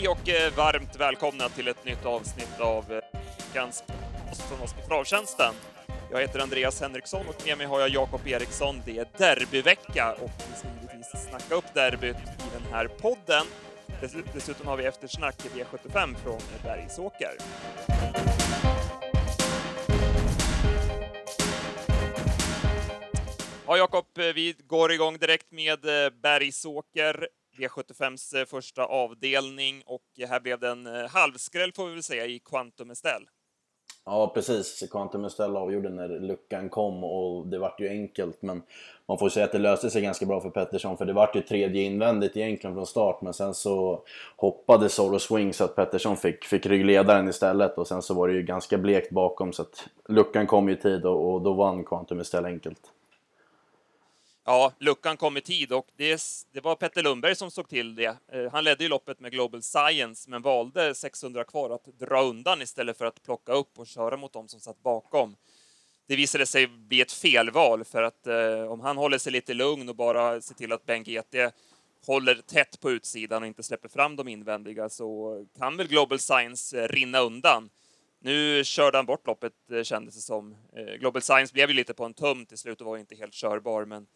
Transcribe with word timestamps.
Hej 0.00 0.08
och 0.08 0.28
eh, 0.28 0.52
varmt 0.56 0.96
välkomna 0.96 1.48
till 1.48 1.68
ett 1.68 1.84
nytt 1.84 2.04
avsnitt 2.04 2.60
av 2.60 2.92
eh, 2.92 3.20
veckans 3.38 3.84
från 4.48 4.60
oss 4.60 4.72
på 4.72 4.80
Travtjänsten. 4.88 5.54
Jag 6.10 6.20
heter 6.20 6.40
Andreas 6.40 6.80
Henriksson 6.80 7.26
och 7.28 7.46
med 7.46 7.58
mig 7.58 7.66
har 7.66 7.80
jag 7.80 7.88
Jakob 7.88 8.20
Eriksson. 8.26 8.82
Det 8.84 8.98
är 8.98 9.06
derbyvecka 9.18 10.12
och 10.12 10.30
vi 10.50 10.58
ska 10.58 10.68
givetvis 10.68 11.28
snacka 11.28 11.54
upp 11.54 11.74
derbyt 11.74 12.16
i 12.16 12.50
den 12.52 12.72
här 12.72 12.88
podden. 12.88 13.46
Dessutom 14.34 14.66
har 14.66 14.76
vi 14.76 14.84
eftersnack 14.84 15.46
i 15.46 15.48
V75 15.48 16.16
från 16.24 16.40
Bergsåker. 16.62 17.32
Ja, 23.66 23.76
Jakob, 23.76 24.06
eh, 24.18 24.24
vi 24.34 24.54
går 24.66 24.92
igång 24.92 25.18
direkt 25.18 25.52
med 25.52 25.80
Bergsåker. 26.22 27.28
E 27.62 27.68
V75s 27.68 28.38
eh, 28.38 28.44
första 28.44 28.84
avdelning 28.84 29.82
och 29.86 30.28
här 30.28 30.40
blev 30.40 30.60
det 30.60 30.68
en 30.68 30.86
eh, 30.86 31.08
halvskräll 31.08 31.72
får 31.72 31.86
vi 31.86 31.92
väl 31.92 32.02
säga 32.02 32.26
i 32.26 32.38
Quantum 32.38 32.90
Estelle. 32.90 33.26
Ja, 34.04 34.32
precis. 34.34 34.84
Quantum 34.90 35.24
Estelle 35.24 35.58
avgjorde 35.58 35.88
när 35.88 36.08
luckan 36.08 36.68
kom 36.68 37.04
och 37.04 37.46
det 37.46 37.58
vart 37.58 37.80
ju 37.80 37.88
enkelt. 37.88 38.42
Men 38.42 38.62
man 39.06 39.18
får 39.18 39.28
säga 39.28 39.44
att 39.44 39.52
det 39.52 39.58
löste 39.58 39.90
sig 39.90 40.02
ganska 40.02 40.26
bra 40.26 40.40
för 40.40 40.50
Pettersson 40.50 40.96
för 40.96 41.04
det 41.04 41.12
vart 41.12 41.36
ju 41.36 41.40
tredje 41.40 41.82
invändigt 41.82 42.36
egentligen 42.36 42.76
från 42.76 42.86
start. 42.86 43.22
Men 43.22 43.34
sen 43.34 43.54
så 43.54 44.02
hoppade 44.36 44.88
Solo 44.88 45.18
Swing 45.18 45.54
så 45.54 45.64
att 45.64 45.76
Pettersson 45.76 46.16
fick, 46.16 46.44
fick 46.44 46.66
ryggledaren 46.66 47.28
istället 47.28 47.78
och 47.78 47.88
sen 47.88 48.02
så 48.02 48.14
var 48.14 48.28
det 48.28 48.34
ju 48.34 48.42
ganska 48.42 48.78
blekt 48.78 49.10
bakom 49.10 49.52
så 49.52 49.62
att 49.62 49.88
luckan 50.08 50.46
kom 50.46 50.68
i 50.68 50.76
tid 50.76 51.04
och, 51.04 51.32
och 51.32 51.42
då 51.42 51.52
vann 51.52 51.84
Quantum 51.84 52.20
Estelle 52.20 52.48
enkelt. 52.48 52.80
Ja, 54.50 54.72
luckan 54.78 55.16
kom 55.16 55.36
i 55.36 55.40
tid 55.40 55.72
och 55.72 55.86
det, 55.96 56.22
det, 56.52 56.60
var 56.60 56.74
Petter 56.74 57.02
Lundberg 57.02 57.34
som 57.34 57.50
såg 57.50 57.68
till 57.68 57.94
det. 57.94 58.16
Eh, 58.32 58.52
han 58.52 58.64
ledde 58.64 58.84
ju 58.84 58.88
loppet 58.88 59.20
med 59.20 59.32
Global 59.32 59.62
Science, 59.62 60.30
men 60.30 60.42
valde 60.42 60.94
600 60.94 61.44
kvar 61.44 61.70
att 61.70 61.84
dra 61.84 62.22
undan 62.22 62.62
istället 62.62 62.98
för 62.98 63.04
att 63.04 63.22
plocka 63.22 63.52
upp 63.52 63.78
och 63.78 63.86
köra 63.86 64.16
mot 64.16 64.32
dem 64.32 64.48
som 64.48 64.60
satt 64.60 64.82
bakom. 64.82 65.36
Det 66.06 66.16
visade 66.16 66.46
sig 66.46 66.66
bli 66.66 67.00
ett 67.00 67.12
felval 67.12 67.84
för 67.84 68.02
att 68.02 68.26
eh, 68.26 68.62
om 68.62 68.80
han 68.80 68.96
håller 68.96 69.18
sig 69.18 69.32
lite 69.32 69.54
lugn 69.54 69.88
och 69.88 69.96
bara 69.96 70.40
ser 70.40 70.54
till 70.54 70.72
att 70.72 70.86
Ben 70.86 71.04
GT 71.04 71.54
håller 72.06 72.34
tätt 72.34 72.80
på 72.80 72.90
utsidan 72.90 73.42
och 73.42 73.46
inte 73.46 73.62
släpper 73.62 73.88
fram 73.88 74.16
de 74.16 74.28
invändiga 74.28 74.88
så 74.88 75.40
kan 75.58 75.76
väl 75.76 75.88
Global 75.88 76.18
Science 76.18 76.80
eh, 76.80 76.88
rinna 76.88 77.18
undan. 77.18 77.70
Nu 78.20 78.64
körde 78.64 78.98
han 78.98 79.06
bort 79.06 79.26
loppet 79.26 79.52
eh, 79.72 79.82
kändes 79.82 80.14
det 80.14 80.20
som. 80.20 80.56
Eh, 80.76 80.94
Global 80.94 81.22
Science 81.22 81.52
blev 81.52 81.68
ju 81.68 81.74
lite 81.74 81.94
på 81.94 82.04
en 82.04 82.14
tum 82.14 82.46
till 82.46 82.58
slut 82.58 82.80
och 82.80 82.86
var 82.86 82.98
inte 82.98 83.16
helt 83.16 83.34
körbar, 83.34 83.84
men 83.84 84.06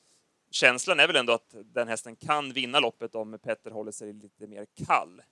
känslan 0.55 1.00
är 1.00 1.06
väl 1.06 1.16
ändå 1.16 1.33
att 1.33 1.55
den 1.64 1.88
hästen 1.88 2.16
kan 2.16 2.52
vinna 2.52 2.80
loppet 2.80 3.14
om 3.14 3.38
Petter 3.42 3.70
håller 3.70 3.92
sig 3.92 4.12
lite 4.12 4.47
mer 4.47 4.66
kall. 4.86 5.22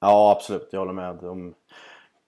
Ja, 0.00 0.32
absolut. 0.36 0.68
Jag 0.70 0.80
håller 0.80 0.92
med. 0.92 1.24
Om, 1.24 1.54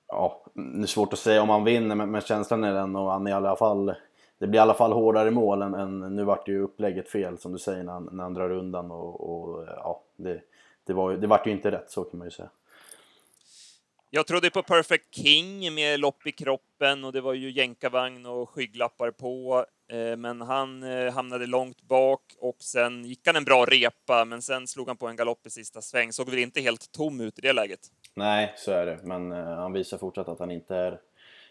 ja, 0.08 0.44
det 0.55 0.82
är 0.82 0.86
svårt 0.86 1.12
att 1.12 1.18
säga 1.18 1.42
om 1.42 1.48
han 1.48 1.64
vinner, 1.64 1.94
men, 1.94 2.10
men 2.10 2.20
känslan 2.20 2.64
är 2.64 2.74
den 2.74 2.96
och 2.96 3.10
han 3.10 3.27
är 3.27 3.30
i 3.30 3.34
alla 3.34 3.56
fall 3.56 3.94
det 4.38 4.46
blir 4.46 4.58
i 4.58 4.62
alla 4.62 4.74
fall 4.74 4.92
hårdare 4.92 5.30
mål 5.30 5.62
än, 5.62 5.74
än 5.74 6.16
nu 6.16 6.24
vart 6.24 6.48
ju 6.48 6.60
upplägget 6.62 7.08
fel 7.08 7.38
som 7.38 7.52
du 7.52 7.58
säger 7.58 7.82
när 7.82 7.92
han, 7.92 8.08
när 8.12 8.22
han 8.22 8.34
drar 8.34 8.50
undan 8.50 8.90
och, 8.90 9.20
och 9.20 9.66
ja, 9.66 10.02
det, 10.16 10.40
det, 10.86 10.92
var, 10.92 11.12
det 11.12 11.27
vart 11.27 11.46
ju 11.46 11.50
inte 11.50 11.70
rätt 11.70 11.90
så 11.90 12.05
kan 12.05 12.18
man 12.18 12.27
ju 12.27 12.30
säga. 12.30 12.50
Jag 14.11 14.27
trodde 14.27 14.51
på 14.51 14.62
Perfect 14.62 15.14
King 15.14 15.75
med 15.75 16.01
lopp 16.01 16.27
i 16.27 16.33
kroppen 16.33 17.05
och 17.05 17.12
det 17.12 17.20
var 17.20 17.34
ju 17.34 17.51
jänkarvagn 17.51 18.27
och 18.27 18.51
skygglappar 18.51 19.11
på. 19.11 19.64
Eh, 19.92 20.17
men 20.17 20.41
han 20.41 20.83
eh, 20.83 21.12
hamnade 21.12 21.47
långt 21.47 21.83
bak 21.83 22.20
och 22.39 22.56
sen 22.61 23.05
gick 23.05 23.27
han 23.27 23.36
en 23.36 23.45
bra 23.45 23.64
repa, 23.64 24.25
men 24.25 24.42
sen 24.42 24.67
slog 24.67 24.89
han 24.89 24.97
på 24.97 25.06
en 25.06 25.17
galopp 25.17 25.47
i 25.47 25.51
sista 25.51 25.81
sväng. 25.81 26.12
Såg 26.12 26.30
väl 26.30 26.39
inte 26.39 26.61
helt 26.61 26.92
tom 26.92 27.20
ut 27.20 27.39
i 27.39 27.42
det 27.42 27.52
läget? 27.52 27.80
Nej, 28.14 28.52
så 28.57 28.73
är 28.73 28.86
det. 28.86 28.98
Men 29.02 29.33
eh, 29.33 29.45
han 29.45 29.73
visar 29.73 29.98
fortsatt 29.98 30.29
att 30.29 30.39
han 30.39 30.51
inte 30.51 30.77
är, 30.77 31.01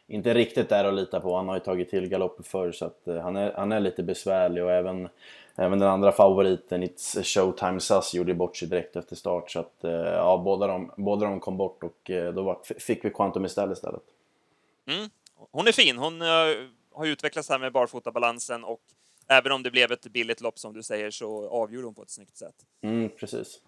inte 0.07 0.34
riktigt 0.34 0.69
där 0.69 0.85
att 0.85 0.94
lita 0.94 1.19
på. 1.19 1.35
Han 1.35 1.47
har 1.47 1.56
ju 1.56 1.62
tagit 1.62 1.90
till 1.90 2.09
galopper 2.09 2.44
förr, 2.44 2.72
så 2.72 2.85
att 2.85 3.01
han, 3.06 3.35
är, 3.35 3.53
han 3.53 3.72
är 3.72 3.79
lite 3.79 4.03
besvärlig 4.03 4.63
och 4.63 4.72
även, 4.72 5.09
även 5.57 5.79
den 5.79 5.90
andra 5.90 6.12
favoriten, 6.12 6.84
It's 6.84 7.23
Showtime 7.23 7.79
Sus, 7.79 8.13
gjorde 8.13 8.34
bort 8.34 8.57
sig 8.57 8.68
direkt 8.68 8.95
efter 8.95 9.16
start. 9.16 9.51
Så 9.51 9.59
att 9.59 9.75
ja, 9.81 10.41
båda 10.45 10.68
de, 10.68 10.91
båda 10.97 11.25
de 11.25 11.40
kom 11.40 11.57
bort 11.57 11.84
och 11.84 12.12
då 12.34 12.44
var, 12.44 12.59
fick 12.79 13.06
vi 13.06 13.09
Quantum 13.09 13.45
istället 13.45 13.78
istället. 13.78 14.03
Mm. 14.88 15.09
Hon 15.51 15.67
är 15.67 15.72
fin. 15.72 15.97
Hon 15.97 16.22
har 16.91 17.06
utvecklats 17.06 17.50
här 17.50 17.59
med 17.59 17.72
barfotabalansen 17.72 18.63
och 18.63 18.81
även 19.28 19.51
om 19.51 19.63
det 19.63 19.72
blev 19.72 19.91
ett 19.91 20.07
billigt 20.07 20.41
lopp 20.41 20.59
som 20.59 20.73
du 20.73 20.84
säger 20.84 21.12
så 21.12 21.50
avgjorde 21.50 21.88
hon 21.88 21.96
på 21.96 22.03
ett 22.03 22.09
snyggt 22.09 22.38
sätt. 22.38 22.56
Mm, 22.81 23.09
precis. 23.09 23.62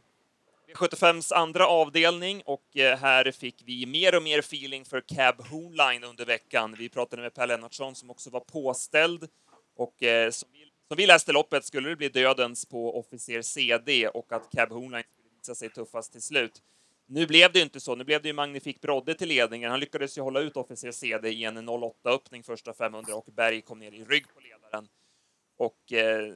75s 0.75 1.33
andra 1.33 1.67
avdelning 1.67 2.41
och 2.45 2.77
eh, 2.77 2.97
här 2.97 3.31
fick 3.31 3.63
vi 3.65 3.85
mer 3.85 4.15
och 4.15 4.23
mer 4.23 4.39
feeling 4.39 4.85
för 4.85 5.01
Cab 5.01 5.41
Hornline 5.41 6.03
under 6.03 6.25
veckan. 6.25 6.75
Vi 6.77 6.89
pratade 6.89 7.21
med 7.21 7.33
Per 7.33 7.47
Lennartsson 7.47 7.95
som 7.95 8.09
också 8.09 8.29
var 8.29 8.39
påställd 8.39 9.27
och 9.75 10.03
eh, 10.03 10.31
som 10.31 10.49
som 10.89 10.97
vi 10.97 11.05
läste 11.05 11.31
loppet 11.31 11.65
skulle 11.65 11.89
det 11.89 11.95
bli 11.95 12.09
dödens 12.09 12.65
på 12.65 12.99
officer 12.99 13.41
CD 13.41 14.07
och 14.07 14.33
att 14.33 14.51
Cab 14.51 14.69
Hoonline 14.69 15.03
skulle 15.03 15.29
visa 15.37 15.55
sig 15.55 15.69
tuffast 15.69 16.11
till 16.11 16.21
slut. 16.21 16.61
Nu 17.05 17.27
blev 17.27 17.51
det 17.51 17.59
inte 17.59 17.79
så. 17.79 17.95
Nu 17.95 18.03
blev 18.03 18.21
det 18.21 18.27
ju 18.27 18.33
Magnifik 18.33 18.81
Brodde 18.81 19.13
till 19.13 19.27
ledningen. 19.27 19.71
Han 19.71 19.79
lyckades 19.79 20.17
ju 20.17 20.21
hålla 20.21 20.39
ut 20.39 20.57
officer 20.57 20.91
CD 20.91 21.29
i 21.29 21.43
en 21.43 21.69
08 21.69 22.09
öppning 22.09 22.43
första 22.43 22.73
500 22.73 23.15
och 23.15 23.25
Berg 23.33 23.61
kom 23.61 23.79
ner 23.79 23.91
i 23.91 24.03
rygg 24.03 24.25
på 24.33 24.39
ledaren. 24.39 24.87
Och 25.57 25.93
eh, 25.93 26.33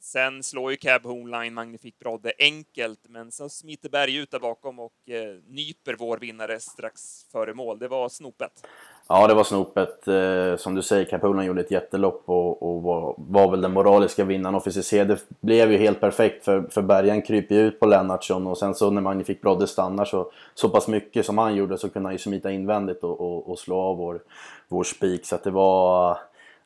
sen 0.00 0.42
slår 0.42 0.70
ju 0.70 0.76
Cab 0.76 1.02
Hornline 1.02 1.54
Magnifik 1.54 1.98
Brodde 1.98 2.32
enkelt, 2.38 3.00
men 3.08 3.32
så 3.32 3.48
smiter 3.48 3.88
Berg 3.88 4.16
ut 4.16 4.30
där 4.30 4.38
bakom 4.38 4.78
och 4.78 4.92
eh, 5.06 5.36
nyper 5.48 5.96
vår 5.98 6.18
vinnare 6.18 6.60
strax 6.60 7.26
före 7.32 7.54
mål. 7.54 7.78
Det 7.78 7.88
var 7.88 8.08
snopet. 8.08 8.66
Ja, 9.08 9.26
det 9.26 9.34
var 9.34 9.44
snopet. 9.44 10.08
Eh, 10.08 10.56
som 10.56 10.74
du 10.74 10.82
säger, 10.82 11.04
Cab 11.04 11.20
Capullan 11.20 11.46
gjorde 11.46 11.60
ett 11.60 11.70
jättelopp 11.70 12.22
och, 12.26 12.62
och 12.62 12.82
var, 12.82 13.14
var, 13.18 13.50
väl 13.50 13.60
den 13.60 13.72
moraliska 13.72 14.24
vinnaren. 14.24 14.54
Officer 14.54 15.04
det 15.04 15.18
blev 15.40 15.72
ju 15.72 15.78
helt 15.78 16.00
perfekt 16.00 16.44
för, 16.44 16.62
för 16.70 16.82
Bergen 16.82 17.22
kryper 17.22 17.54
ju 17.54 17.60
ut 17.60 17.80
på 17.80 17.86
Lennartsson 17.86 18.46
och 18.46 18.58
sen 18.58 18.74
så 18.74 18.90
när 18.90 19.00
magnifik 19.00 19.42
Brodde 19.42 19.66
stannar 19.66 20.04
så, 20.04 20.32
så 20.54 20.68
pass 20.68 20.88
mycket 20.88 21.26
som 21.26 21.38
han 21.38 21.54
gjorde 21.54 21.78
så 21.78 21.88
kunde 21.88 22.06
han 22.06 22.14
ju 22.14 22.18
smita 22.18 22.50
invändigt 22.50 23.04
och, 23.04 23.20
och, 23.20 23.50
och 23.50 23.58
slå 23.58 23.76
av 23.76 23.96
vår, 23.96 24.20
vår 24.68 24.84
spik. 24.84 25.26
Så 25.26 25.34
att 25.34 25.44
det 25.44 25.50
var... 25.50 26.18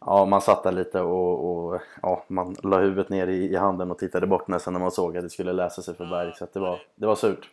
Ja, 0.07 0.25
man 0.25 0.41
satt 0.41 0.63
där 0.63 0.73
lite 0.73 1.01
och, 1.01 1.45
och 1.45 1.81
ja, 2.03 2.25
man 2.29 2.57
la 2.63 2.79
huvudet 2.79 3.09
ner 3.09 3.27
i, 3.27 3.45
i, 3.45 3.57
handen 3.57 3.91
och 3.91 3.99
tittade 3.99 4.27
bort 4.27 4.49
nästan 4.49 4.73
när 4.73 4.81
man 4.81 4.91
såg 4.91 5.17
att 5.17 5.23
det 5.23 5.31
skulle 5.31 5.53
läsa 5.53 5.83
sig 5.83 5.95
för 5.95 6.07
Berg. 6.07 6.35
Så 6.37 6.47
det 6.53 6.61
var, 6.61 6.83
det 6.95 7.07
var 7.07 7.17
surt. 7.17 7.51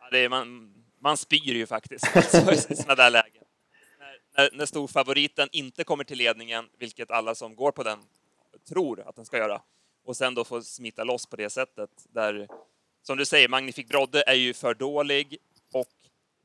Ja, 0.00 0.08
det 0.10 0.24
är, 0.24 0.28
man, 0.28 0.74
man 1.00 1.16
spyr 1.16 1.54
ju 1.54 1.66
faktiskt 1.66 2.16
i 2.70 2.76
sådana 2.76 2.94
där 2.94 3.10
lägen 3.10 3.42
när, 4.36 4.50
när 4.52 4.66
storfavoriten 4.66 5.48
inte 5.52 5.84
kommer 5.84 6.04
till 6.04 6.18
ledningen, 6.18 6.68
vilket 6.78 7.10
alla 7.10 7.34
som 7.34 7.56
går 7.56 7.72
på 7.72 7.82
den 7.82 7.98
tror 8.68 9.00
att 9.00 9.16
den 9.16 9.24
ska 9.24 9.38
göra, 9.38 9.60
och 10.04 10.16
sen 10.16 10.34
då 10.34 10.44
får 10.44 10.60
smita 10.60 11.04
loss 11.04 11.26
på 11.26 11.36
det 11.36 11.50
sättet 11.50 11.90
där, 12.12 12.48
som 13.02 13.16
du 13.16 13.24
säger, 13.24 13.48
Magnifik 13.48 13.88
Brodde 13.88 14.24
är 14.26 14.34
ju 14.34 14.54
för 14.54 14.74
dålig 14.74 15.38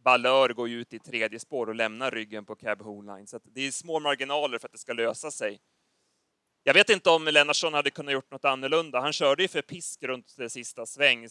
Balör 0.04 0.48
Ballör 0.48 0.54
går 0.54 0.70
ju 0.70 0.80
ut 0.80 0.94
i 0.94 1.00
tredje 1.00 1.40
spår 1.40 1.68
och 1.70 1.76
lämnar 1.76 2.12
ryggen 2.12 2.46
på 2.46 2.56
Cab 2.56 2.82
Holine. 2.82 3.28
så 3.28 3.40
det 3.44 3.62
är 3.62 3.72
små 3.72 4.00
marginaler 4.00 4.58
för 4.58 4.68
att 4.68 4.72
det 4.72 4.78
ska 4.78 4.94
lösa 4.94 5.32
sig. 5.32 5.62
Jag 6.64 6.74
vet 6.74 6.90
inte 6.90 7.10
om 7.10 7.26
Lennartsson 7.26 7.74
hade 7.74 7.90
kunnat 7.90 8.14
gjort 8.14 8.32
något 8.32 8.46
annorlunda. 8.46 9.00
Han 9.00 9.14
körde 9.14 9.42
ju 9.42 9.48
för 9.48 9.62
pisk 9.62 10.04
runt 10.04 10.36
det 10.38 10.50
sista 10.50 10.86
sväng. 10.86 11.28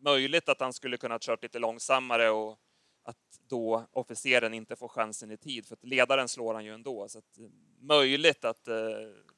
Möjligt 0.00 0.48
att 0.48 0.60
han 0.60 0.72
skulle 0.72 0.96
kunnat 0.96 1.22
kört 1.22 1.42
lite 1.42 1.58
långsammare 1.58 2.30
och 2.30 2.58
att 3.02 3.16
då 3.48 3.84
officeren 3.92 4.54
inte 4.54 4.76
får 4.76 4.88
chansen 4.88 5.30
i 5.30 5.36
tid, 5.36 5.66
för 5.66 5.74
att 5.74 5.84
ledaren 5.84 6.28
slår 6.28 6.54
han 6.54 6.64
ju 6.64 6.74
ändå. 6.74 7.08
Så 7.08 7.18
att, 7.18 7.38
eh, 7.38 7.44
möjligt 7.80 8.44
att 8.44 8.68
eh, 8.68 8.74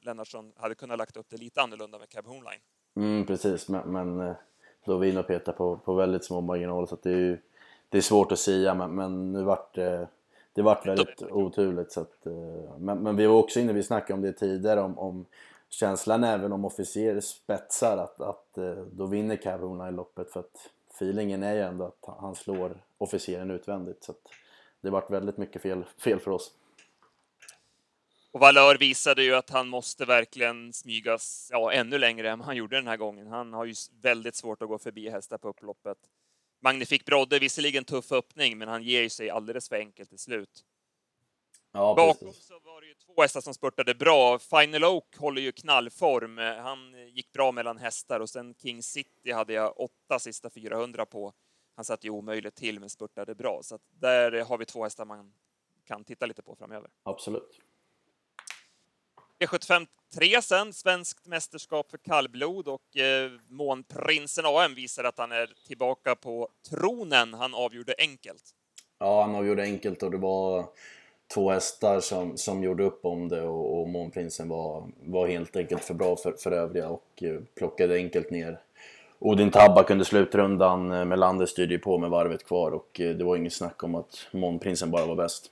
Lennartsson 0.01 0.53
hade 0.55 0.75
kunnat 0.75 0.97
lagt 0.97 1.17
upp 1.17 1.29
det 1.29 1.37
lite 1.37 1.61
annorlunda 1.61 1.99
med 1.99 2.09
Cab 2.09 2.25
Hoonline. 2.25 2.61
Mm, 2.95 3.25
precis, 3.25 3.69
men, 3.69 3.91
men 3.91 4.19
eh, 4.19 4.35
då 4.85 4.97
vi 4.97 5.17
och 5.17 5.27
petar 5.27 5.53
på, 5.53 5.77
på 5.77 5.93
väldigt 5.93 6.25
små 6.25 6.41
marginaler 6.41 6.87
så 6.87 6.95
att 6.95 7.03
det 7.03 7.11
är 7.11 7.17
ju 7.17 7.37
det 7.93 7.99
är 7.99 8.01
svårt 8.01 8.31
att 8.31 8.39
säga, 8.39 8.73
men, 8.73 8.95
men 8.95 9.31
nu 9.31 9.43
vart 9.43 9.75
det 9.75 10.07
det 10.53 10.61
vart 10.61 10.85
väldigt 10.85 11.21
oturligt. 11.21 11.91
Så 11.91 12.01
att, 12.01 12.25
eh, 12.25 12.77
men, 12.77 12.99
men 13.03 13.15
vi 13.15 13.25
var 13.25 13.35
också 13.35 13.59
inne, 13.59 13.73
vi 13.73 13.83
snackade 13.83 14.13
om 14.13 14.21
det 14.21 14.33
tidigare, 14.33 14.81
om, 14.81 14.99
om 14.99 15.25
känslan 15.69 16.23
även 16.23 16.51
om 16.51 16.65
officer 16.65 17.19
spetsar 17.19 17.97
att, 17.97 18.21
att 18.21 18.57
då 18.91 19.05
vinner 19.05 19.35
Cab 19.35 19.61
Hornline 19.61 19.95
loppet 19.95 20.31
för 20.31 20.39
att 20.39 20.69
feelingen 20.95 21.43
är 21.43 21.53
ju 21.53 21.61
ändå 21.61 21.85
att 21.85 22.15
han 22.19 22.35
slår 22.35 22.83
officeren 22.97 23.51
utvändigt. 23.51 24.03
Så 24.03 24.11
att 24.11 24.21
det 24.81 24.89
varit 24.89 25.11
väldigt 25.11 25.37
mycket 25.37 25.61
fel, 25.61 25.83
fel 25.97 26.19
för 26.19 26.31
oss. 26.31 26.51
Och 28.31 28.39
Valör 28.39 28.77
visade 28.77 29.23
ju 29.23 29.35
att 29.35 29.49
han 29.49 29.67
måste 29.67 30.05
verkligen 30.05 30.73
smygas 30.73 31.49
ja, 31.51 31.71
ännu 31.71 31.97
längre 31.97 32.29
än 32.29 32.41
han 32.41 32.55
gjorde 32.55 32.75
den 32.75 32.87
här 32.87 32.97
gången. 32.97 33.27
Han 33.27 33.53
har 33.53 33.65
ju 33.65 33.73
väldigt 34.01 34.35
svårt 34.35 34.61
att 34.61 34.67
gå 34.67 34.77
förbi 34.77 35.09
hästar 35.09 35.37
på 35.37 35.49
upploppet. 35.49 35.97
Magnifik 36.63 37.05
Brodde, 37.05 37.39
visserligen 37.39 37.85
tuff 37.85 38.11
öppning, 38.11 38.57
men 38.57 38.67
han 38.67 38.83
ger 38.83 39.01
ju 39.01 39.09
sig 39.09 39.29
alldeles 39.29 39.69
för 39.69 39.75
enkelt 39.75 40.09
till 40.09 40.19
slut. 40.19 40.65
Ja, 41.71 41.95
Bakom 41.95 42.33
så 42.33 42.59
var 42.59 42.81
det 42.81 42.87
ju 42.87 42.93
två 42.93 43.21
hästar 43.21 43.41
som 43.41 43.53
spurtade 43.53 43.95
bra. 43.95 44.39
Final 44.39 44.83
Oak 44.83 45.17
håller 45.17 45.41
ju 45.41 45.51
knallform. 45.51 46.37
Han 46.37 47.07
gick 47.09 47.31
bra 47.31 47.51
mellan 47.51 47.77
hästar 47.77 48.19
och 48.19 48.29
sen 48.29 48.55
King 48.61 48.83
City 48.83 49.31
hade 49.31 49.53
jag 49.53 49.79
åtta 49.79 50.19
sista 50.19 50.49
400 50.49 51.05
på. 51.05 51.33
Han 51.75 51.85
satt 51.85 52.03
ju 52.03 52.09
omöjligt 52.09 52.55
till 52.55 52.79
men 52.79 52.89
spurtade 52.89 53.35
bra, 53.35 53.59
så 53.63 53.79
där 53.89 54.45
har 54.45 54.57
vi 54.57 54.65
två 54.65 54.83
hästar 54.83 55.05
man 55.05 55.33
kan 55.85 56.03
titta 56.03 56.25
lite 56.25 56.41
på 56.41 56.55
framöver. 56.55 56.89
Absolut. 57.03 57.59
V75 59.45 59.87
3 60.13 60.41
sen, 60.41 60.73
svenskt 60.73 61.27
mästerskap 61.27 61.91
för 61.91 61.97
kallblod 61.97 62.67
och 62.67 62.97
eh, 62.97 63.31
Månprinsen 63.47 64.45
AM 64.47 64.75
visar 64.75 65.03
att 65.03 65.17
han 65.17 65.31
är 65.31 65.49
tillbaka 65.67 66.15
på 66.15 66.49
tronen. 66.69 67.33
Han 67.33 67.53
avgjorde 67.53 67.95
enkelt. 67.97 68.43
Ja, 68.99 69.21
han 69.21 69.35
avgjorde 69.35 69.63
enkelt 69.63 70.03
och 70.03 70.11
det 70.11 70.17
var 70.17 70.65
två 71.33 71.51
hästar 71.51 71.99
som, 71.99 72.37
som 72.37 72.63
gjorde 72.63 72.83
upp 72.83 73.05
om 73.05 73.29
det 73.29 73.41
och, 73.41 73.81
och 73.81 73.89
Månprinsen 73.89 74.49
var, 74.49 74.89
var 75.05 75.27
helt 75.27 75.55
enkelt 75.55 75.83
för 75.83 75.93
bra 75.93 76.15
för, 76.15 76.31
för 76.31 76.51
övriga 76.51 76.89
och 76.89 77.23
eh, 77.23 77.39
plockade 77.55 77.95
enkelt 77.95 78.29
ner 78.31 78.59
Odin 79.19 79.51
Tabak 79.51 79.89
under 79.89 80.05
slutrundan. 80.05 80.91
Eh, 80.91 81.05
Melander 81.05 81.45
styrde 81.45 81.73
ju 81.73 81.79
på 81.79 81.97
med 81.97 82.09
varvet 82.09 82.43
kvar 82.43 82.71
och 82.71 82.99
eh, 82.99 83.15
det 83.15 83.23
var 83.23 83.35
inget 83.35 83.53
snack 83.53 83.83
om 83.83 83.95
att 83.95 84.27
Månprinsen 84.31 84.91
bara 84.91 85.05
var 85.05 85.15
bäst. 85.15 85.51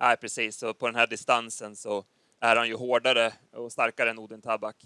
Nej, 0.00 0.16
precis. 0.16 0.62
Och 0.62 0.78
på 0.78 0.86
den 0.86 0.96
här 0.96 1.06
distansen 1.06 1.76
så 1.76 2.04
är 2.42 2.56
han 2.56 2.68
ju 2.68 2.74
hårdare 2.74 3.32
och 3.52 3.72
starkare 3.72 4.10
än 4.10 4.18
Odin 4.18 4.42
Tabak. 4.42 4.76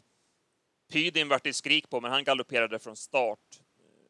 Pydin 0.92 1.28
vart 1.28 1.44
det 1.44 1.52
skrik 1.52 1.90
på, 1.90 2.00
men 2.00 2.10
han 2.10 2.24
galopperade 2.24 2.78
från 2.78 2.96
start. 2.96 3.60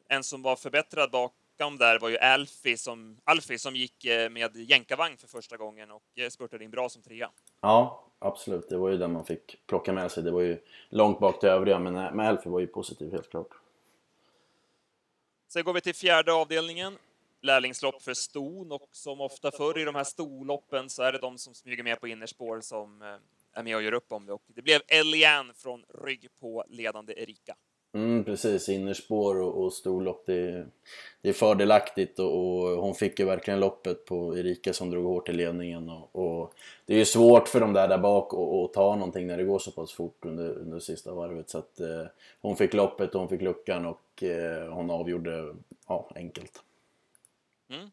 En 0.09 0.23
som 0.23 0.41
var 0.41 0.55
förbättrad 0.55 1.11
bakom 1.11 1.77
där 1.77 1.99
var 1.99 2.09
ju 2.09 2.17
Alfie 2.17 2.77
som, 2.77 3.17
Alfie 3.23 3.59
som 3.59 3.75
gick 3.75 4.05
eh, 4.05 4.29
med 4.29 4.55
jänkarvagn 4.55 5.17
för 5.17 5.27
första 5.27 5.57
gången 5.57 5.91
och 5.91 6.03
eh, 6.15 6.29
spurtade 6.29 6.63
in 6.63 6.71
bra 6.71 6.89
som 6.89 7.01
trea. 7.01 7.29
Ja, 7.61 8.03
absolut. 8.19 8.69
Det 8.69 8.77
var 8.77 8.89
ju 8.89 8.97
den 8.97 9.11
man 9.11 9.25
fick 9.25 9.67
plocka 9.67 9.93
med 9.93 10.11
sig. 10.11 10.23
Det 10.23 10.31
var 10.31 10.41
ju 10.41 10.59
långt 10.89 11.19
bak 11.19 11.39
till 11.39 11.49
övriga, 11.49 11.79
men, 11.79 11.95
eh, 11.95 12.13
men 12.13 12.27
Alfie 12.27 12.51
var 12.51 12.59
ju 12.59 12.67
positiv 12.67 13.11
helt 13.11 13.29
klart. 13.29 13.49
Sen 15.47 15.63
går 15.63 15.73
vi 15.73 15.81
till 15.81 15.95
fjärde 15.95 16.33
avdelningen 16.33 16.97
lärlingslopp 17.41 18.01
för 18.01 18.13
ston 18.13 18.71
och 18.71 18.89
som 18.91 19.21
ofta 19.21 19.51
förr 19.51 19.79
i 19.79 19.83
de 19.83 19.95
här 19.95 20.03
storloppen 20.03 20.89
så 20.89 21.03
är 21.03 21.11
det 21.11 21.17
de 21.17 21.37
som 21.37 21.53
smyger 21.53 21.83
med 21.83 21.99
på 21.99 22.07
innerspår 22.07 22.61
som 22.61 23.17
är 23.57 23.63
med 23.63 23.75
och 23.75 23.83
gör 23.83 23.93
upp 23.93 24.11
om 24.11 24.25
det. 24.25 24.33
Och 24.33 24.43
det 24.47 24.61
blev 24.61 24.81
Eliane 24.87 25.53
från 25.53 25.83
rygg 26.03 26.27
på 26.39 26.63
ledande 26.67 27.13
Erika. 27.17 27.55
Mm, 27.93 28.23
precis, 28.23 28.69
innerspår 28.69 29.41
och, 29.41 29.63
och 29.63 29.73
storlopp, 29.73 30.25
det, 30.25 30.67
det 31.21 31.29
är 31.29 31.33
fördelaktigt 31.33 32.19
och, 32.19 32.33
och, 32.33 32.81
hon 32.81 32.95
fick 32.95 33.19
ju 33.19 33.25
verkligen 33.25 33.59
loppet 33.59 34.05
på 34.05 34.37
Erika 34.37 34.73
som 34.73 34.89
drog 34.89 35.05
hårt 35.05 35.29
i 35.29 35.33
ledningen. 35.33 35.89
Och, 35.89 36.15
och 36.15 36.53
det 36.85 36.93
är 36.93 36.97
ju 36.97 37.05
svårt 37.05 37.47
för 37.47 37.59
de 37.59 37.73
där 37.73 37.87
där 37.87 37.97
bak 37.97 38.33
att 38.33 38.73
ta 38.73 38.95
någonting 38.95 39.27
när 39.27 39.37
det 39.37 39.43
går 39.43 39.59
så 39.59 39.71
pass 39.71 39.93
fort 39.93 40.25
under, 40.25 40.49
under 40.49 40.79
sista 40.79 41.13
varvet. 41.13 41.49
Så 41.49 41.57
att 41.57 41.79
eh, 41.79 42.05
hon 42.41 42.55
fick 42.55 42.73
loppet 42.73 43.15
och 43.15 43.19
hon 43.19 43.29
fick 43.29 43.41
luckan 43.41 43.85
och 43.85 44.23
eh, 44.23 44.73
hon 44.73 44.89
avgjorde 44.91 45.55
ja, 45.87 46.11
enkelt. 46.15 46.63
Mm. 47.69 47.89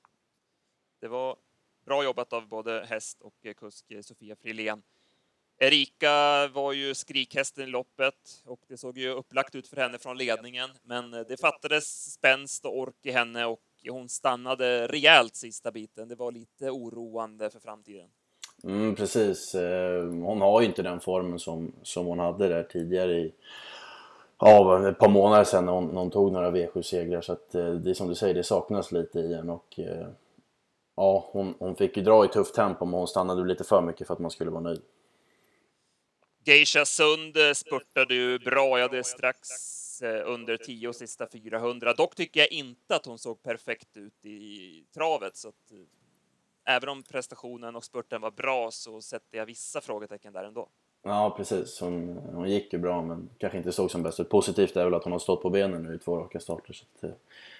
Det 1.01 1.09
var 1.09 1.37
bra 1.85 2.05
jobbat 2.05 2.33
av 2.33 2.49
både 2.49 2.87
häst 2.89 3.21
och 3.21 3.47
kusk 3.57 3.85
Sofia 4.03 4.37
Frilén. 4.37 4.83
Erika 5.67 6.49
var 6.55 6.73
ju 6.73 6.95
skrikhästen 6.95 7.65
i 7.65 7.67
loppet 7.67 8.15
och 8.45 8.61
det 8.69 8.77
såg 8.77 8.99
ju 8.99 9.11
upplagt 9.11 9.55
ut 9.55 9.69
för 9.69 9.77
henne 9.77 9.99
från 9.99 10.19
ledningen. 10.19 10.71
Men 10.83 11.11
det 11.11 11.41
fattades 11.41 12.13
spänst 12.13 12.65
och 12.65 12.79
ork 12.79 12.97
i 13.03 13.11
henne 13.11 13.45
och 13.45 13.61
hon 13.89 14.09
stannade 14.09 14.87
rejält 14.87 15.37
sista 15.37 15.71
biten. 15.71 16.09
Det 16.09 16.15
var 16.15 16.33
lite 16.33 16.71
oroande 16.71 17.51
för 17.51 17.61
framtiden. 17.61 18.09
Mm, 18.65 18.95
precis. 18.95 19.55
Eh, 19.55 20.05
hon 20.05 20.41
har 20.41 20.61
ju 20.61 20.67
inte 20.67 20.83
den 20.83 21.01
formen 21.01 21.39
som, 21.39 21.73
som 21.83 22.07
hon 22.07 22.19
hade 22.19 22.49
där 22.49 22.63
tidigare 22.63 23.13
i 23.13 23.33
ja, 24.39 24.89
ett 24.89 24.99
par 24.99 25.09
månader 25.09 25.45
sedan 25.45 25.67
när 25.67 25.73
hon, 25.73 25.87
när 25.87 26.01
hon 26.01 26.11
tog 26.11 26.33
några 26.33 26.51
V7-segrar. 26.51 27.21
Så 27.21 27.33
att 27.33 27.55
eh, 27.55 27.71
det 27.71 27.91
är 27.91 27.95
som 27.95 28.09
du 28.09 28.15
säger, 28.15 28.35
det 28.35 28.45
saknas 28.45 28.93
lite 28.93 29.19
i 29.19 29.35
henne. 29.35 29.53
Och, 29.53 29.79
eh, 29.79 30.07
ja, 30.97 31.29
hon, 31.33 31.55
hon 31.59 31.77
fick 31.77 31.97
ju 31.97 32.03
dra 32.03 32.25
i 32.25 32.29
tufft 32.29 32.55
tempo 32.55 32.85
men 32.85 32.99
hon 32.99 33.09
stannade 33.09 33.45
lite 33.45 33.65
för 33.65 33.83
mycket 33.83 34.07
för 34.07 34.15
att 34.15 34.21
man 34.21 34.31
skulle 34.31 34.51
vara 34.51 34.63
nöjd. 34.63 34.83
Geisha 36.47 36.85
Sund 36.85 37.37
eh, 37.37 37.53
spurtade 37.53 38.15
ju 38.15 38.39
bra. 38.39 38.79
Jag 38.79 38.89
hade 38.89 39.05
strax 39.05 39.49
eh, 40.03 40.23
under 40.27 40.57
10 40.57 40.93
sista 40.93 41.27
400. 41.27 41.93
Dock 41.93 42.15
tycker 42.15 42.41
jag 42.41 42.53
inte 42.53 42.97
att 42.97 43.07
hon 43.07 43.19
såg 43.19 43.43
perfekt 43.43 43.97
ut 43.97 44.27
i 44.27 44.85
travet. 44.95 45.37
Så 45.37 45.49
att, 45.49 45.73
eh, 45.73 46.75
även 46.75 46.89
om 46.89 47.03
prestationen 47.03 47.77
och 47.77 47.85
spurten 47.85 48.21
var 48.21 48.31
bra 48.31 48.71
så 48.71 49.01
sätter 49.01 49.39
jag 49.39 49.47
vissa 49.47 49.81
frågetecken 49.81 50.33
där 50.33 50.45
ändå. 50.45 50.69
Ja, 51.03 51.35
precis. 51.37 51.81
Hon, 51.81 52.21
hon 52.35 52.51
gick 52.51 52.73
ju 52.73 52.79
bra, 52.79 53.03
men 53.03 53.31
kanske 53.39 53.59
inte 53.59 53.73
såg 53.73 53.91
som 53.91 54.03
bäst 54.03 54.21
ut. 54.21 54.29
Positivt 54.29 54.77
är 54.77 54.85
väl 54.85 54.95
att 54.95 55.05
hon 55.05 55.13
har 55.13 55.19
stått 55.19 55.43
på 55.43 55.51
benen 55.51 55.83
nu 55.83 55.95
i 55.95 55.99
två 55.99 56.17
raka 56.17 56.41
starter. 56.41 56.73
Så 56.73 56.85
att, 57.07 57.13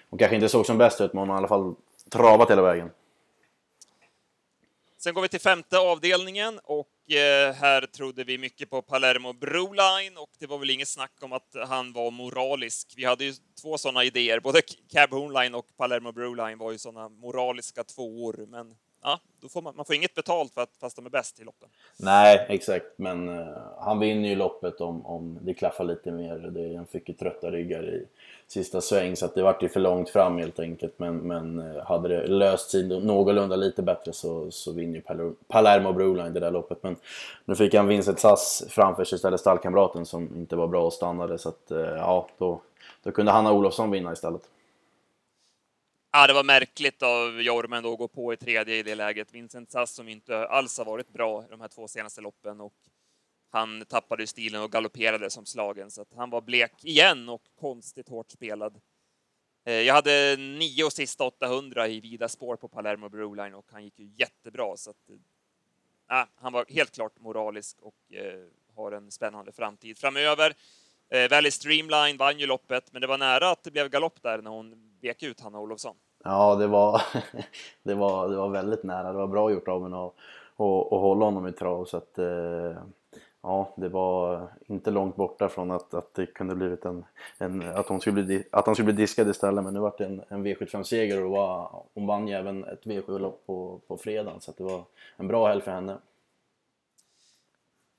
hon 0.09 0.19
kanske 0.19 0.35
inte 0.35 0.49
såg 0.49 0.65
som 0.65 0.77
bäst 0.77 1.01
ut, 1.01 1.13
men 1.13 1.19
hon 1.19 1.29
har 1.29 1.35
i 1.35 1.37
alla 1.37 1.47
fall 1.47 1.75
travat 2.09 2.51
hela 2.51 2.61
vägen. 2.61 2.89
Sen 5.05 5.13
går 5.13 5.21
vi 5.21 5.29
till 5.29 5.39
femte 5.39 5.77
avdelningen 5.77 6.59
och 6.63 7.11
eh, 7.11 7.53
här 7.53 7.81
trodde 7.81 8.23
vi 8.23 8.37
mycket 8.37 8.69
på 8.69 8.81
Palermo 8.81 9.33
Broline 9.33 10.17
och 10.17 10.29
det 10.39 10.47
var 10.47 10.57
väl 10.57 10.69
inget 10.69 10.87
snack 10.87 11.11
om 11.21 11.33
att 11.33 11.55
han 11.67 11.93
var 11.93 12.11
moralisk. 12.11 12.93
Vi 12.97 13.05
hade 13.05 13.25
ju 13.25 13.33
två 13.61 13.77
sådana 13.77 14.03
idéer, 14.03 14.39
både 14.39 14.61
Cab 14.91 15.11
Hornline 15.11 15.55
och 15.55 15.65
Palermo 15.77 16.11
Broline 16.11 16.57
var 16.57 16.71
ju 16.71 16.77
sådana 16.77 17.09
moraliska 17.09 17.83
tvåor, 17.83 18.45
men 18.47 18.75
ja, 19.05 19.19
då 19.41 19.49
får 19.49 19.61
man, 19.61 19.75
man 19.75 19.85
får 19.85 19.95
inget 19.95 20.15
betalt 20.15 20.53
för 20.53 20.61
att, 20.61 20.69
fast 20.79 20.95
de 20.95 21.05
är 21.05 21.09
bäst 21.09 21.39
i 21.39 21.43
loppen. 21.43 21.69
Nej, 21.97 22.45
exakt, 22.49 22.85
men 22.95 23.29
uh, 23.29 23.45
han 23.79 23.99
vinner 23.99 24.29
ju 24.29 24.35
loppet 24.35 24.81
om, 24.81 25.05
om 25.05 25.39
det 25.41 25.53
klaffar 25.53 25.83
lite 25.83 26.11
mer. 26.11 26.37
Det, 26.37 26.75
han 26.77 26.85
fick 26.85 27.09
ju 27.09 27.15
trötta 27.15 27.51
ryggar 27.51 27.89
i 27.89 28.05
sista 28.47 28.81
sväng 28.81 29.15
så 29.15 29.25
att 29.25 29.35
det 29.35 29.43
vart 29.43 29.63
ju 29.63 29.69
för 29.69 29.79
långt 29.79 30.09
fram 30.09 30.37
helt 30.37 30.59
enkelt. 30.59 30.99
Men, 30.99 31.17
men 31.17 31.59
uh, 31.59 31.83
hade 31.83 32.09
det 32.09 32.27
löst 32.27 32.69
sig 32.69 32.83
någorlunda 32.87 33.55
lite 33.55 33.81
bättre 33.81 34.13
så, 34.13 34.51
så 34.51 34.71
vinner 34.71 34.95
ju 34.95 35.33
Palermo 35.47 35.93
Broline 35.93 36.33
det 36.33 36.39
där 36.39 36.51
loppet. 36.51 36.83
Men 36.83 36.95
nu 37.45 37.55
fick 37.55 37.73
han 37.73 37.87
Vincent 37.87 38.19
Sass 38.19 38.63
framför 38.69 39.03
sig 39.03 39.15
istället, 39.15 39.39
stallkamraten 39.39 40.05
som 40.05 40.35
inte 40.35 40.55
var 40.55 40.67
bra 40.67 40.85
och 40.85 40.93
stannade. 40.93 41.37
Så 41.37 41.49
att 41.49 41.71
uh, 41.71 41.79
ja, 41.79 42.27
då, 42.37 42.61
då 43.03 43.11
kunde 43.11 43.31
Hanna 43.31 43.51
Olofsson 43.51 43.91
vinna 43.91 44.13
istället. 44.13 44.41
Ja, 46.17 46.27
det 46.27 46.33
var 46.33 46.43
märkligt 46.43 47.03
av 47.03 47.41
Jormen 47.41 47.83
då 47.83 47.91
att 47.91 47.97
gå 47.97 48.07
på 48.07 48.33
i 48.33 48.37
tredje 48.37 48.75
i 48.75 48.83
det 48.83 48.95
läget. 48.95 49.33
Vincent 49.33 49.71
Sass 49.71 49.91
som 49.91 50.09
inte 50.09 50.47
alls 50.47 50.77
har 50.77 50.85
varit 50.85 51.09
bra 51.09 51.43
i 51.43 51.47
de 51.49 51.61
här 51.61 51.67
två 51.67 51.87
senaste 51.87 52.21
loppen 52.21 52.61
och 52.61 52.73
han 53.49 53.85
tappade 53.85 54.27
stilen 54.27 54.61
och 54.61 54.71
galopperade 54.71 55.29
som 55.29 55.45
slagen 55.45 55.91
så 55.91 56.01
att 56.01 56.13
han 56.15 56.29
var 56.29 56.41
blek 56.41 56.85
igen 56.85 57.29
och 57.29 57.41
konstigt 57.59 58.09
hårt 58.09 58.31
spelad. 58.31 58.81
Eh, 59.65 59.73
jag 59.73 59.93
hade 59.93 60.35
nio 60.37 60.91
sista 60.91 61.23
800 61.23 61.87
i 61.87 61.99
vida 61.99 62.29
spår 62.29 62.55
på 62.55 62.67
Palermo 62.67 63.09
Broline 63.09 63.53
och 63.53 63.67
han 63.71 63.83
gick 63.83 63.99
ju 63.99 64.11
jättebra 64.17 64.77
så 64.77 64.89
att 64.89 65.09
eh, 65.09 65.15
ja, 66.07 66.27
han 66.35 66.53
var 66.53 66.65
helt 66.69 66.91
klart 66.91 67.19
moralisk 67.19 67.77
och 67.81 68.13
eh, 68.13 68.45
har 68.75 68.91
en 68.91 69.11
spännande 69.11 69.51
framtid 69.51 69.97
framöver. 69.97 70.53
Valley 71.29 71.51
Streamline 71.51 72.17
vann 72.17 72.39
ju 72.39 72.45
loppet, 72.45 72.91
men 72.91 73.01
det 73.01 73.07
var 73.07 73.17
nära 73.17 73.49
att 73.49 73.63
det 73.63 73.71
blev 73.71 73.89
galopp 73.89 74.21
där 74.21 74.41
när 74.41 74.51
hon 74.51 74.94
vek 75.05 75.23
ut 75.23 75.41
Hanna 75.41 75.59
Olofsson. 75.59 75.95
Ja, 76.23 76.55
det 76.55 76.67
var, 76.67 77.01
det 77.83 77.93
var, 77.93 78.29
det 78.29 78.35
var 78.35 78.49
väldigt 78.49 78.83
nära. 78.83 79.11
Det 79.11 79.17
var 79.17 79.27
bra 79.27 79.51
gjort 79.51 79.67
av 79.67 79.83
henne 79.83 80.05
att, 80.05 80.13
hålla 80.89 81.25
honom 81.25 81.47
i 81.47 81.51
trav. 81.51 81.85
Så 81.85 81.97
att, 81.97 82.19
eh, 82.19 82.77
ja, 83.41 83.73
det 83.77 83.89
var 83.89 84.47
inte 84.67 84.91
långt 84.91 85.15
borta 85.15 85.49
från 85.49 85.71
att, 85.71 85.93
att 85.93 86.13
det 86.13 86.25
kunde 86.25 86.55
blivit 86.55 86.85
en, 86.85 87.05
en 87.37 87.61
att, 87.61 87.87
hon 87.87 88.01
skulle 88.01 88.23
bli, 88.23 88.43
att 88.51 88.65
han 88.65 88.75
skulle 88.75 88.93
bli 88.93 89.03
diskad 89.03 89.29
istället. 89.29 89.63
Men 89.63 89.73
nu 89.73 89.79
vart 89.79 89.97
det 89.97 90.05
en, 90.05 90.23
en 90.27 90.47
V75-seger 90.47 91.23
och 91.23 91.31
var, 91.31 91.83
hon 91.93 92.07
vann 92.07 92.27
ju 92.27 92.33
även 92.33 92.63
ett 92.63 92.85
V7-lopp 92.85 93.45
på, 93.45 93.81
på 93.87 93.97
fredagen. 93.97 94.41
Så 94.41 94.53
det 94.57 94.63
var 94.63 94.83
en 95.17 95.27
bra 95.27 95.47
helg 95.47 95.61
för 95.61 95.71
henne. 95.71 95.97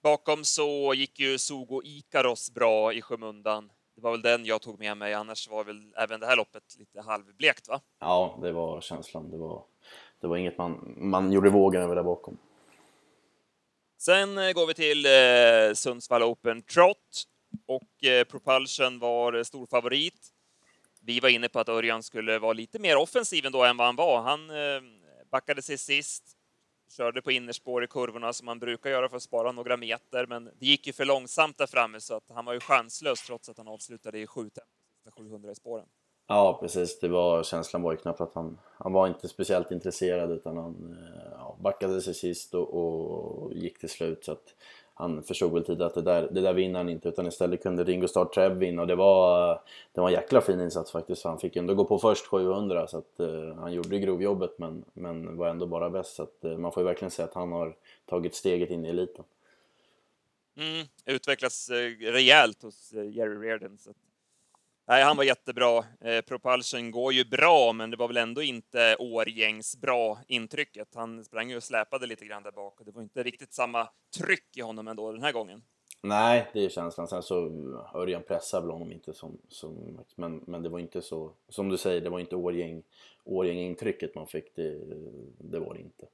Bakom 0.03 0.45
så 0.45 0.95
gick 0.95 1.21
ju 1.21 1.39
Sogo 1.39 1.83
Ikaros 1.85 2.55
bra 2.55 2.93
i 2.93 3.03
skymundan. 3.03 3.71
Det 3.97 4.03
var 4.03 4.11
väl 4.11 4.23
den 4.23 4.45
jag 4.45 4.63
tog 4.63 4.79
med 4.79 4.97
mig, 4.97 5.15
annars 5.15 5.49
var 5.49 5.65
väl 5.65 5.95
även 5.97 6.21
det 6.21 6.27
här 6.27 6.37
loppet 6.37 6.77
lite 6.79 7.01
halvblekt 7.01 7.69
va? 7.69 7.81
Ja, 8.01 8.39
det 8.43 8.53
var 8.53 8.81
känslan. 8.81 9.31
Det 9.31 9.37
var, 9.37 9.65
det 10.21 10.27
var 10.27 10.37
inget 10.37 10.59
man, 10.59 10.95
man 10.97 11.33
gjorde 11.33 11.51
vågen 11.51 11.83
över 11.83 11.95
där 11.95 12.03
bakom. 12.03 12.39
Sen 13.99 14.39
eh, 14.39 14.53
går 14.53 14.67
vi 14.67 14.75
till 14.75 15.07
eh, 15.07 15.75
Sundsvall 15.75 16.23
Open 16.23 16.63
Trot 16.63 17.25
och 17.67 18.05
eh, 18.05 18.25
Propulsion 18.25 18.99
var 18.99 19.43
stor 19.43 19.67
favorit. 19.67 20.33
Vi 21.01 21.21
var 21.21 21.29
inne 21.29 21.49
på 21.49 21.61
att 21.61 21.69
Örjan 21.69 22.03
skulle 22.03 22.39
vara 22.39 22.53
lite 22.53 22.79
mer 22.79 22.97
offensiv 22.97 23.47
ändå 23.47 23.65
än 23.65 23.77
vad 23.77 23.87
han 23.87 23.97
var. 23.97 24.23
Han 24.23 24.51
eh, 24.51 24.83
backade 25.31 25.63
sig 25.63 25.79
sist, 25.79 26.36
körde 26.89 27.23
på 27.23 27.31
innerspår 27.31 27.85
i 27.85 27.87
kurvorna 27.87 28.33
som 28.33 28.47
man 28.47 28.59
brukar 28.59 28.91
göra 28.91 29.09
för 29.09 29.17
att 29.17 29.23
spara 29.23 29.53
några 29.53 29.77
meter, 29.77 30.27
men 30.27 30.45
det 30.45 30.67
gick 30.67 30.87
ju 30.87 30.93
för 30.93 31.05
långsamt 31.05 31.59
där 31.59 31.67
framme 31.67 32.01
så 32.01 32.15
att 32.15 32.31
han 32.31 32.45
var 32.45 32.53
ju 32.53 32.61
chanslös 32.61 33.27
trots 33.27 33.49
att 33.49 33.59
han 33.59 33.69
avslutade 33.69 34.19
i 34.19 34.27
7 34.27 34.51
700 35.17 35.51
i 35.51 35.55
spåren. 35.55 35.87
Ja, 36.29 36.59
precis. 36.61 37.01
Det 37.01 37.09
var, 37.09 37.43
känslan 37.43 37.83
var 37.83 37.93
ju 37.93 37.99
knappt 37.99 38.21
att 38.21 38.35
han, 38.35 38.59
han 38.79 38.93
var 38.93 39.09
inte 39.09 39.29
speciellt 39.29 39.71
intresserad 39.71 40.31
utan 40.31 40.57
han 40.57 40.97
eh, 40.99 41.33
ja, 41.33 41.59
backade 41.61 42.01
sig 42.01 42.15
sist 42.15 42.55
och, 42.55 42.75
och 42.75 43.55
gick 43.55 43.79
till 43.79 43.89
slut. 43.89 44.25
Så 44.25 44.33
att, 44.33 44.55
han 44.99 45.23
förstod 45.23 45.53
väl 45.53 45.65
tidigt 45.65 45.83
att 45.83 45.95
det 45.95 46.03
där, 46.03 46.29
det 46.31 46.41
där 46.41 46.53
vinner 46.53 46.79
han 46.79 46.89
inte 46.89 47.09
utan 47.09 47.27
istället 47.27 47.63
kunde 47.63 47.85
Ringo 47.85 48.09
Starr 48.09 48.25
Trev 48.25 48.53
vinna 48.53 48.83
och 48.83 48.89
det 48.89 48.95
var, 48.95 49.49
det 49.93 50.01
var 50.01 50.09
en 50.09 50.15
jäkla 50.15 50.41
fin 50.41 50.61
insats 50.61 50.93
faktiskt. 50.93 51.25
Han 51.25 51.39
fick 51.39 51.57
ändå 51.57 51.75
gå 51.75 51.85
på 51.85 51.99
först 51.99 52.27
700 52.27 52.87
så 52.87 52.99
att 52.99 53.21
eh, 53.21 53.55
han 53.55 53.73
gjorde 53.73 53.99
grovjobbet 53.99 54.59
men, 54.59 54.85
men 54.93 55.37
var 55.37 55.49
ändå 55.49 55.67
bara 55.67 55.91
bäst. 55.91 56.15
Så 56.15 56.23
att, 56.23 56.45
eh, 56.45 56.59
man 56.59 56.73
får 56.73 56.83
ju 56.83 56.85
verkligen 56.85 57.11
säga 57.11 57.29
att 57.29 57.35
han 57.35 57.53
har 57.53 57.77
tagit 58.07 58.35
steget 58.35 58.71
in 58.71 58.85
i 58.85 58.89
eliten. 58.89 59.25
Mm, 60.57 60.87
utvecklas 61.05 61.71
eh, 61.71 62.13
rejält 62.13 62.63
hos 62.63 62.93
eh, 62.93 63.11
Jerry 63.11 63.49
Reardon. 63.49 63.79
Så 63.79 63.91
att, 63.91 63.97
nej, 64.87 65.03
han 65.05 65.17
var 65.17 65.25
jättebra. 65.25 65.85
Eh, 66.01 66.21
Propulsion 66.21 66.91
går 66.91 67.13
ju 67.13 67.25
bra, 67.25 67.73
men 67.73 67.91
det 67.91 67.97
var 67.97 68.09
väl 68.09 68.17
ändå 68.17 68.43
inte 68.43 68.97
Årgängs 68.99 69.77
bra 69.81 70.19
intrycket. 70.29 70.89
Han 70.95 71.25
sprang 71.25 71.51
ju 71.51 71.57
och 71.57 71.63
släpade 71.63 72.07
lite 72.07 72.25
grann 72.25 72.43
där 72.43 72.53
bak 72.53 72.81
och 72.81 72.87
det 72.87 72.93
var 72.93 73.03
inte 73.03 73.23
riktigt 73.23 73.53
samma 73.53 73.89
tryck 74.19 74.57
i 74.57 74.61
honom 74.61 74.89
ändå 74.89 75.13
den 75.13 75.23
här 75.23 75.33
gången. 75.33 75.63
Nej, 76.03 76.51
det 76.53 76.65
är 76.65 76.69
känslan. 76.69 77.09
Sen 77.09 77.23
så 77.23 77.37
Örjan 77.95 78.23
pressar 78.23 78.61
väl 78.61 78.71
honom 78.71 78.93
inte 78.93 79.15
som, 79.15 79.39
som 79.49 80.01
men, 80.15 80.45
men 80.47 80.63
det 80.63 80.69
var 80.69 80.79
inte 80.79 81.03
så, 81.03 81.33
som 81.49 81.69
du 81.69 81.79
säger, 81.79 82.01
det 82.01 82.11
var 82.11 82.21
inte 82.21 82.37
Årgäng, 82.37 82.83
Årgäng-intrycket 83.25 84.15
man 84.15 84.27
fick, 84.27 84.57
det, 84.57 84.79
det 85.39 85.59
var 85.59 85.75
det 85.75 85.81
inte. 85.81 86.07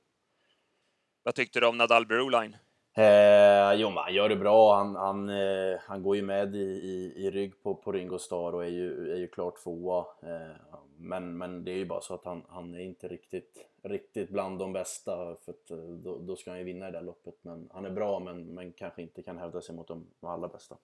Vad 1.23 1.35
tyckte 1.35 1.61
du 1.61 1.67
om 1.67 1.76
Nadal 1.76 2.07
Broline? 2.07 2.57
Eh, 2.94 3.75
jo, 3.75 3.88
men 3.88 3.96
han 3.96 4.14
gör 4.14 4.28
det 4.28 4.37
bra. 4.37 4.76
Han, 4.76 4.96
han, 4.96 5.28
eh, 5.28 5.78
han 5.87 6.02
går 6.02 6.16
ju 6.16 6.22
med 6.22 6.56
i, 6.56 6.58
i, 6.58 7.12
i 7.26 7.30
rygg 7.30 7.62
på, 7.62 7.75
på 7.75 7.92
Ringo 7.92 8.18
Starr 8.18 8.54
och 8.54 8.64
är 8.64 8.68
ju, 8.68 9.12
är 9.12 9.16
ju 9.16 9.28
klart 9.28 9.62
tvåa. 9.62 10.06
Eh, 10.22 10.56
men, 10.96 11.38
men 11.38 11.64
det 11.64 11.70
är 11.70 11.76
ju 11.76 11.87
bara 11.87 12.00
så 12.00 12.14
att 12.14 12.25
han, 12.25 12.42
han 12.49 12.75
är 12.75 12.80
inte 12.80 13.08
riktigt, 13.08 13.66
riktigt 13.82 14.30
bland 14.30 14.58
de 14.58 14.72
bästa. 14.72 15.37
För 15.44 15.52
att, 15.52 15.70
eh, 15.70 15.76
då, 15.76 16.18
då 16.18 16.37
ska 16.37 16.50
han 16.50 16.58
ju 16.58 16.64
vinna 16.64 16.87
det 16.87 16.92
där 16.92 17.02
loppet. 17.02 17.34
Men 17.42 17.68
han 17.72 17.84
är 17.84 17.90
bra, 17.90 18.20
men, 18.20 18.54
men 18.54 18.72
kanske 18.72 19.02
inte 19.02 19.22
kan 19.22 19.38
hävda 19.38 19.61
sig 19.61 19.75
mot 19.75 19.88
de 19.88 20.06
allra 20.20 20.49
bästa. 20.49 20.76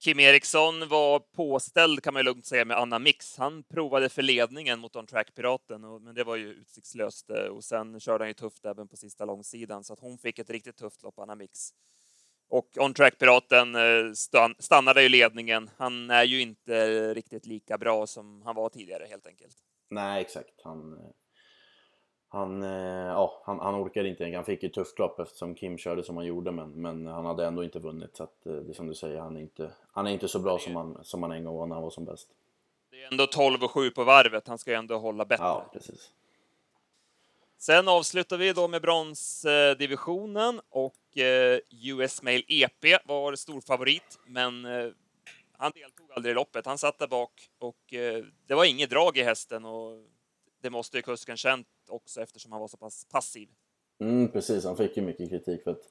Kim 0.00 0.20
Eriksson 0.20 0.88
var 0.88 1.18
påställd 1.18 2.02
kan 2.02 2.14
man 2.14 2.20
ju 2.20 2.24
lugnt 2.24 2.46
säga 2.46 2.64
med 2.64 2.76
Anna 2.76 2.98
Mix. 2.98 3.36
Han 3.36 3.62
provade 3.62 4.08
för 4.08 4.22
ledningen 4.22 4.80
mot 4.80 4.96
On 4.96 5.06
Track 5.06 5.34
Piraten, 5.34 5.80
men 5.80 6.14
det 6.14 6.24
var 6.24 6.36
ju 6.36 6.52
utsiktslöst. 6.52 7.30
Eh, 7.30 7.36
och 7.36 7.64
sen 7.64 8.00
körde 8.00 8.24
han 8.24 8.28
ju 8.28 8.34
tufft 8.34 8.64
även 8.64 8.88
på 8.88 8.96
sista 8.96 9.24
långsidan 9.24 9.84
så 9.84 9.92
att 9.92 10.00
hon 10.00 10.18
fick 10.18 10.38
ett 10.38 10.50
riktigt 10.50 10.76
tufft 10.76 11.02
lopp, 11.02 11.18
Anna 11.18 11.34
Mix. 11.34 11.70
Och 12.48 12.68
On 12.78 12.94
Track 12.94 13.18
Piraten 13.18 13.74
eh, 13.74 14.12
stannade 14.58 15.02
i 15.02 15.08
ledningen. 15.08 15.70
Han 15.76 16.10
är 16.10 16.24
ju 16.24 16.40
inte 16.40 17.14
riktigt 17.14 17.46
lika 17.46 17.78
bra 17.78 18.06
som 18.06 18.42
han 18.42 18.54
var 18.54 18.68
tidigare 18.68 19.06
helt 19.08 19.26
enkelt. 19.26 19.56
Nej, 19.90 20.20
exakt. 20.20 20.60
Han, 20.64 20.92
eh, 20.92 21.10
han, 22.30 22.62
eh, 22.62 23.06
ja, 23.06 23.42
han, 23.44 23.58
han 23.58 23.74
orkade 23.74 24.08
inte. 24.08 24.32
Han 24.34 24.44
fick 24.44 24.62
ett 24.62 24.74
tufft 24.74 24.98
lopp 24.98 25.18
eftersom 25.18 25.54
Kim 25.54 25.78
körde 25.78 26.02
som 26.02 26.16
han 26.16 26.26
gjorde 26.26 26.50
men, 26.50 26.70
men 26.70 27.06
han 27.06 27.26
hade 27.26 27.46
ändå 27.46 27.64
inte 27.64 27.78
vunnit. 27.78 28.16
Så 28.16 28.22
att, 28.22 28.46
eh, 28.46 28.52
det 28.52 28.72
är 28.72 28.74
som 28.74 28.86
du 28.86 28.94
säger, 28.94 29.20
han 29.20 29.36
är 29.36 29.40
inte, 29.40 29.70
han 29.92 30.06
är 30.06 30.10
inte 30.10 30.28
så 30.28 30.38
bra 30.38 30.58
som 30.58 30.76
han, 30.76 30.98
som 31.02 31.22
han 31.22 31.32
en 31.32 31.44
gång 31.44 31.56
var 31.56 31.66
när 31.66 31.74
han 31.74 31.82
var 31.82 31.90
som 31.90 32.04
bäst. 32.04 32.28
Det 32.90 33.02
är 33.02 33.08
ändå 33.10 33.26
12 33.26 33.64
och 33.64 33.70
7 33.70 33.90
på 33.90 34.04
varvet, 34.04 34.48
han 34.48 34.58
ska 34.58 34.70
ju 34.70 34.76
ändå 34.76 34.98
hålla 34.98 35.24
bättre. 35.24 35.44
Ja, 35.44 35.70
precis. 35.72 36.12
Sen 37.58 37.88
avslutar 37.88 38.36
vi 38.36 38.52
då 38.52 38.68
med 38.68 38.82
bronsdivisionen 38.82 40.60
och 40.70 41.18
eh, 41.18 41.58
US 41.70 42.22
Mail 42.22 42.44
EP 42.48 43.04
var 43.04 43.34
storfavorit, 43.34 44.18
men 44.26 44.64
han 45.52 45.72
deltog 45.74 46.12
aldrig 46.16 46.32
i 46.32 46.34
loppet. 46.34 46.66
Han 46.66 46.78
satt 46.78 46.98
där 46.98 47.06
bak 47.06 47.50
och 47.58 47.76
det 48.46 48.54
var 48.54 48.64
inget 48.64 48.90
drag 48.90 49.16
i 49.16 49.22
hästen 49.22 49.64
och 49.64 49.98
det 50.60 50.70
måste 50.70 50.96
ju 50.96 51.02
kusken 51.02 51.36
känt 51.36 51.66
också 51.88 52.20
eftersom 52.20 52.52
han 52.52 52.60
var 52.60 52.68
så 52.68 52.76
pass 52.76 53.06
passiv. 53.10 53.48
Mm, 54.00 54.28
precis, 54.28 54.64
han 54.64 54.76
fick 54.76 54.96
ju 54.96 55.02
mycket 55.02 55.30
kritik 55.30 55.64
för 55.64 55.70
att 55.70 55.82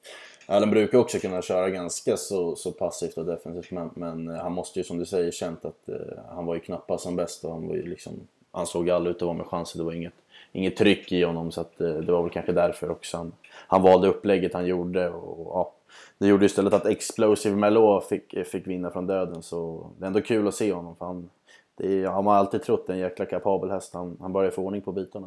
Allen 0.46 0.70
brukar 0.70 0.98
också 0.98 1.18
kunna 1.18 1.42
köra 1.42 1.70
ganska 1.70 2.16
så, 2.16 2.56
så 2.56 2.72
passivt 2.72 3.18
och 3.18 3.24
defensivt 3.24 3.70
men, 3.70 3.90
men 3.94 4.28
eh, 4.28 4.42
han 4.42 4.52
måste 4.52 4.78
ju 4.78 4.84
som 4.84 4.98
du 4.98 5.06
säger 5.06 5.30
känt 5.30 5.64
att 5.64 5.88
eh, 5.88 5.96
han 6.28 6.46
var 6.46 6.54
ju 6.54 6.60
knappast 6.60 7.04
som 7.04 7.16
bäst 7.16 7.44
och 7.44 7.52
han 7.52 7.68
var 7.68 7.74
ju 7.74 7.88
liksom 7.88 8.28
han 8.50 8.66
såg 8.66 8.90
aldrig 8.90 9.16
ut 9.16 9.22
att 9.22 9.26
vara 9.26 9.36
med 9.36 9.46
chanser, 9.46 9.78
det 9.78 9.84
var 9.84 9.92
inget, 9.92 10.14
inget 10.52 10.76
tryck 10.76 11.12
i 11.12 11.22
honom 11.22 11.52
så 11.52 11.60
att 11.60 11.80
eh, 11.80 11.94
det 11.94 12.12
var 12.12 12.22
väl 12.22 12.32
kanske 12.32 12.52
därför 12.52 12.90
också 12.90 13.16
han, 13.16 13.32
han 13.66 13.82
valde 13.82 14.08
upplägget 14.08 14.54
han 14.54 14.66
gjorde 14.66 15.10
och 15.10 15.46
ja, 15.46 15.72
det 16.18 16.26
gjorde 16.26 16.46
istället 16.46 16.72
att 16.72 16.86
Explosive 16.86 17.56
Melo 17.56 18.00
fick, 18.00 18.34
eh, 18.34 18.44
fick 18.44 18.66
vinna 18.66 18.90
från 18.90 19.06
döden 19.06 19.42
så 19.42 19.90
det 19.98 20.04
är 20.04 20.06
ändå 20.06 20.20
kul 20.20 20.48
att 20.48 20.54
se 20.54 20.72
honom 20.72 20.96
för 20.96 21.06
han, 21.06 21.30
det 21.78 21.92
är, 21.92 22.06
han 22.06 22.26
har 22.26 22.34
alltid 22.34 22.62
trott 22.62 22.88
en 22.88 22.98
jäkla 22.98 23.26
kapabel 23.26 23.70
häst, 23.70 23.94
han, 23.94 24.16
han 24.20 24.32
börjar 24.32 24.50
få 24.50 24.62
ordning 24.62 24.82
på 24.82 24.92
bitarna. 24.92 25.26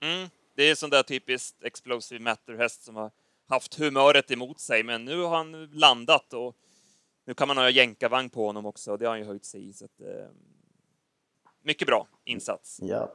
Mm, 0.00 0.28
det 0.54 0.62
är 0.70 0.74
sån 0.74 0.90
där 0.90 1.02
typiskt 1.02 1.64
Explosive 1.64 2.24
Matter-häst 2.24 2.82
som 2.82 2.96
har 2.96 3.10
haft 3.48 3.74
humöret 3.74 4.30
emot 4.30 4.60
sig, 4.60 4.82
men 4.82 5.04
nu 5.04 5.22
har 5.22 5.36
han 5.36 5.66
landat 5.66 6.32
och 6.32 6.56
nu 7.24 7.34
kan 7.34 7.48
man 7.48 7.56
ha 7.56 7.70
jänkarvagn 7.70 8.30
på 8.30 8.46
honom 8.46 8.66
också 8.66 8.96
det 8.96 9.04
har 9.04 9.10
han 9.10 9.18
ju 9.18 9.26
höjt 9.26 9.44
sig 9.44 9.68
i. 9.68 9.72
Så 9.72 9.84
att, 9.84 10.00
eh, 10.00 10.28
mycket 11.62 11.86
bra 11.86 12.08
insats. 12.24 12.78
Ja. 12.82 13.12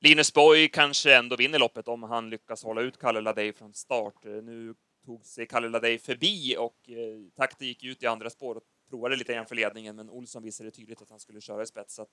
Linus 0.00 0.34
Boy 0.34 0.68
kanske 0.68 1.16
ändå 1.16 1.36
vinner 1.36 1.58
loppet 1.58 1.88
om 1.88 2.02
han 2.02 2.30
lyckas 2.30 2.64
hålla 2.64 2.80
ut 2.80 2.98
Kalle 2.98 3.20
Ladej 3.20 3.52
från 3.52 3.74
start. 3.74 4.24
Nu 4.24 4.74
tog 5.04 5.26
sig 5.26 5.46
Kalle 5.46 5.68
Ladej 5.68 5.98
förbi 5.98 6.56
och 6.58 6.90
eh, 6.90 7.20
takten 7.36 7.66
gick 7.68 7.84
ut 7.84 8.02
i 8.02 8.06
andra 8.06 8.30
spår 8.30 8.54
och 8.54 8.62
provade 8.92 9.16
lite 9.16 9.32
grann 9.32 9.46
för 9.46 9.54
ledningen, 9.54 9.96
men 9.96 10.10
Olsson 10.10 10.42
visade 10.42 10.70
tydligt 10.70 11.02
att 11.02 11.10
han 11.10 11.20
skulle 11.20 11.40
köra 11.40 11.62
i 11.62 11.66
spets. 11.66 11.94
Så 11.94 12.06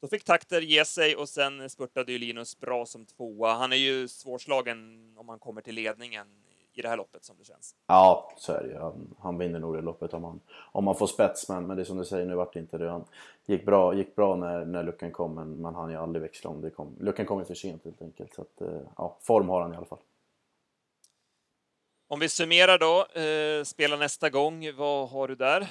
då 0.00 0.08
fick 0.08 0.24
Takter 0.24 0.60
ge 0.60 0.84
sig 0.84 1.16
och 1.16 1.28
sen 1.28 1.70
spurtade 1.70 2.12
ju 2.12 2.18
Linus 2.18 2.60
bra 2.60 2.86
som 2.86 3.06
tvåa. 3.06 3.54
Han 3.54 3.72
är 3.72 3.76
ju 3.76 4.08
svårslagen 4.08 5.12
om 5.16 5.28
han 5.28 5.38
kommer 5.38 5.60
till 5.60 5.74
ledningen 5.74 6.26
i 6.72 6.82
det 6.82 6.88
här 6.88 6.96
loppet 6.96 7.24
som 7.24 7.36
det 7.38 7.44
känns. 7.44 7.74
Ja, 7.86 8.32
så 8.36 8.52
är 8.52 8.62
det 8.62 8.68
ju. 8.68 8.78
Han, 8.78 9.14
han 9.18 9.38
vinner 9.38 9.58
nog 9.58 9.74
det 9.74 9.80
loppet 9.80 10.14
om 10.14 10.24
han, 10.24 10.40
om 10.72 10.86
han 10.86 10.96
får 10.96 11.06
spets. 11.06 11.48
Men, 11.48 11.66
men 11.66 11.76
det 11.76 11.82
är 11.82 11.84
som 11.84 11.98
du 11.98 12.04
säger, 12.04 12.26
nu 12.26 12.34
vart 12.34 12.52
det 12.52 12.60
inte 12.60 12.78
det. 12.78 12.90
Han 12.90 13.04
gick 13.46 13.66
bra, 13.66 13.94
gick 13.94 14.16
bra 14.16 14.36
när, 14.36 14.64
när 14.64 14.82
luckan 14.82 15.12
kom, 15.12 15.34
men 15.34 15.60
man 15.60 15.74
hann 15.74 15.90
ju 15.90 15.96
aldrig 15.96 16.22
växla 16.22 16.50
om. 16.50 16.60
Det 16.60 16.70
kom, 16.70 16.96
luckan 17.00 17.26
kom 17.26 17.38
ju 17.38 17.44
för 17.44 17.54
sent 17.54 17.84
helt 17.84 18.02
enkelt. 18.02 18.34
Så 18.34 18.42
att, 18.42 18.60
eh, 18.60 18.80
ja, 18.96 19.16
form 19.20 19.48
har 19.48 19.60
han 19.60 19.74
i 19.74 19.76
alla 19.76 19.86
fall. 19.86 19.98
Om 22.08 22.20
vi 22.20 22.28
summerar 22.28 22.78
då, 22.78 23.20
eh, 23.20 23.64
spela 23.64 23.96
nästa 23.96 24.30
gång, 24.30 24.74
vad 24.76 25.08
har 25.08 25.28
du 25.28 25.34
där? 25.34 25.68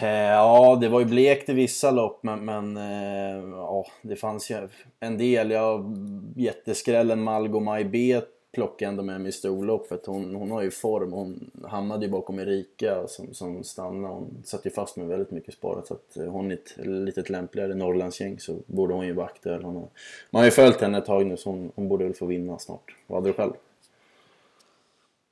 Eh, 0.00 0.08
ja, 0.08 0.78
det 0.80 0.88
var 0.88 1.00
ju 1.00 1.06
blekt 1.06 1.48
i 1.48 1.52
vissa 1.52 1.90
lopp, 1.90 2.22
men, 2.22 2.44
men 2.44 2.76
eh, 2.76 3.48
ja, 3.50 3.86
det 4.02 4.16
fanns 4.16 4.50
ju 4.50 4.68
en 5.00 5.18
del. 5.18 5.50
Jag 5.50 5.96
jätteskrällen 6.36 7.22
Malgo 7.22 7.60
Maj 7.60 7.84
B 7.84 8.20
plockade 8.52 8.88
ändå 8.88 9.02
med 9.02 9.20
mig 9.20 9.28
i 9.28 9.32
storloppet. 9.32 10.06
Hon, 10.06 10.34
hon 10.34 10.50
har 10.50 10.62
ju 10.62 10.70
form. 10.70 11.12
Hon 11.12 11.50
hamnade 11.64 12.06
ju 12.06 12.12
bakom 12.12 12.38
Erika 12.38 13.06
som, 13.08 13.34
som 13.34 13.64
stannade. 13.64 14.14
Hon 14.14 14.42
satt 14.44 14.66
ju 14.66 14.70
fast 14.70 14.96
med 14.96 15.06
väldigt 15.06 15.30
mycket 15.30 15.54
sparat. 15.54 15.86
Så 15.86 15.94
att 15.94 16.16
eh, 16.16 16.26
hon 16.26 16.50
är 16.50 16.54
ett 16.54 16.74
litet 16.86 17.30
lämpligare 17.30 17.74
Norrlandsgäng 17.74 18.40
så 18.40 18.58
borde 18.66 18.94
hon 18.94 19.06
ju 19.06 19.12
vara 19.12 19.26
aktuell. 19.26 19.62
Hon 19.62 19.74
har, 19.74 19.88
man 20.30 20.40
har 20.40 20.44
ju 20.44 20.50
följt 20.50 20.80
henne 20.80 20.98
ett 20.98 21.06
tag 21.06 21.26
nu 21.26 21.36
så 21.36 21.50
hon, 21.50 21.72
hon 21.74 21.88
borde 21.88 22.04
väl 22.04 22.14
få 22.14 22.26
vinna 22.26 22.58
snart. 22.58 22.96
Vad 23.06 23.18
hade 23.18 23.28
du 23.28 23.32
själv? 23.32 23.52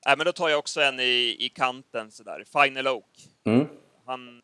Nej, 0.06 0.14
men 0.16 0.26
då 0.26 0.32
tar 0.32 0.48
jag 0.48 0.58
också 0.58 0.80
en 0.80 1.00
i, 1.00 1.36
i 1.38 1.52
kanten 1.54 2.10
sådär. 2.10 2.44
Final 2.52 2.88
Oak. 2.88 3.28
Mm. 3.44 3.66
Han 4.04 4.42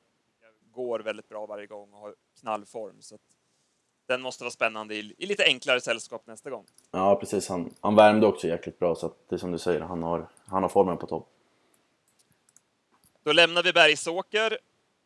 går 0.73 1.01
väldigt 1.01 1.29
bra 1.29 1.47
varje 1.47 1.67
gång 1.67 1.93
och 1.93 2.01
har 2.01 2.15
knallform. 2.41 3.03
Så 3.03 3.19
den 4.07 4.23
måste 4.23 4.45
vara 4.45 4.51
spännande 4.51 4.95
i, 4.95 5.15
i, 5.19 5.27
lite 5.27 5.45
enklare 5.45 5.81
sällskap 5.81 6.27
nästa 6.27 6.51
gång. 6.51 6.67
Ja, 6.91 7.17
precis. 7.17 7.49
Han, 7.49 7.75
han 7.81 7.97
värmde 7.97 8.27
också 8.27 8.49
jäkligt 8.49 8.79
bra, 8.79 8.95
så 8.95 9.13
det 9.29 9.35
är 9.35 9.39
som 9.39 9.53
du 9.53 9.59
säger, 9.59 9.81
han 9.81 10.03
har, 10.03 10.29
han 10.47 10.63
har 10.63 10.71
formen 10.71 10.99
på 10.99 11.07
topp. 11.07 11.29
Då 13.23 13.33
lämnar 13.33 13.63
vi 13.63 13.73
Bergsåker. 13.73 14.59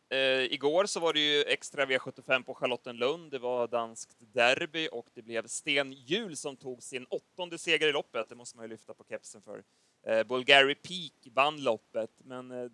Eh, 0.09 0.53
igår 0.53 0.85
så 0.85 0.99
var 0.99 1.13
det 1.13 1.19
ju 1.19 1.43
extra 1.43 1.85
V75 1.85 2.43
på 2.43 2.53
Charlottenlund. 2.53 3.31
Det 3.31 3.39
var 3.39 3.67
danskt 3.67 4.17
derby 4.19 4.89
och 4.91 5.05
det 5.13 5.21
blev 5.21 5.47
Sten 5.47 5.93
Hjul 5.93 6.37
som 6.37 6.57
tog 6.57 6.83
sin 6.83 7.05
åttonde 7.05 7.57
seger 7.57 7.87
i 7.87 7.91
loppet. 7.91 8.29
Det 8.29 8.35
måste 8.35 8.57
man 8.57 8.65
ju 8.65 8.69
lyfta 8.69 8.93
på 8.93 9.03
kepsen 9.09 9.41
för. 9.41 9.63
Eh, 10.07 10.23
Bulgari 10.23 10.75
Peak 10.75 11.33
vann 11.33 11.63
loppet, 11.63 12.11
men 12.17 12.51
eh, 12.51 12.69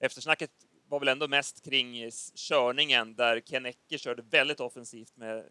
eftersnacket 0.00 0.50
var 0.90 1.00
väl 1.00 1.08
ändå 1.08 1.28
mest 1.28 1.64
kring 1.64 2.10
körningen 2.34 3.14
där 3.14 3.40
Ken 3.40 3.66
Ecke 3.66 3.98
körde 3.98 4.22
väldigt 4.22 4.60
offensivt 4.60 5.16
med 5.16 5.44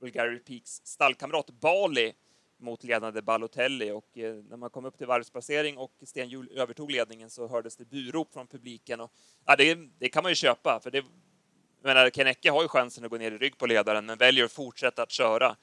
Bulgari 0.00 0.38
Peaks 0.38 0.70
stallkamrat 0.84 1.50
Bali 1.50 2.12
mot 2.58 2.84
ledande 2.84 3.22
Balotelli. 3.22 3.90
Och 3.90 4.18
eh, 4.18 4.34
när 4.34 4.56
man 4.56 4.70
kom 4.70 4.84
upp 4.84 4.98
till 4.98 5.06
varvspassering 5.06 5.78
och 5.78 5.92
Stenhjul 6.02 6.50
övertog 6.54 6.90
ledningen 6.90 7.30
så 7.30 7.48
hördes 7.48 7.76
det 7.76 7.84
burop 7.84 8.32
från 8.32 8.46
publiken. 8.46 9.00
Och 9.00 9.12
ja, 9.46 9.56
det, 9.56 9.78
det 9.98 10.08
kan 10.08 10.22
man 10.22 10.32
ju 10.32 10.36
köpa 10.36 10.80
för 10.82 10.90
det 10.90 11.04
jag 11.82 11.94
menar, 11.94 12.10
Ken 12.10 12.26
Ecke 12.26 12.50
har 12.50 12.62
ju 12.62 12.68
chansen 12.68 13.04
att 13.04 13.10
gå 13.10 13.16
ner 13.16 13.32
i 13.32 13.38
rygg 13.38 13.58
på 13.58 13.66
ledaren 13.66 14.06
men 14.06 14.18
väljer 14.18 14.44
att 14.44 14.52
fortsätta 14.52 15.02
att 15.02 15.10
köra 15.10 15.56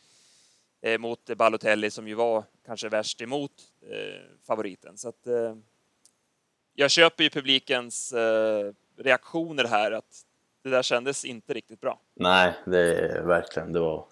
eh, 0.81 0.97
mot 0.97 1.37
Balotelli 1.37 1.91
som 1.91 2.07
ju 2.07 2.13
var 2.13 2.43
kanske 2.65 2.89
värst 2.89 3.21
emot 3.21 3.51
eh, 3.81 4.21
favoriten. 4.47 4.97
Så 4.97 5.09
att 5.09 5.27
eh, 5.27 5.55
jag 6.73 6.91
köper 6.91 7.23
ju 7.23 7.29
publikens 7.29 8.13
eh, 8.13 8.73
reaktioner 9.03 9.63
här 9.63 9.91
att 9.91 10.25
det 10.63 10.69
där 10.69 10.83
kändes 10.83 11.25
inte 11.25 11.53
riktigt 11.53 11.81
bra. 11.81 11.99
Nej, 12.15 12.53
det 12.65 12.79
är 12.79 13.21
verkligen. 13.21 13.73
Det 13.73 13.79
var, 13.79 14.05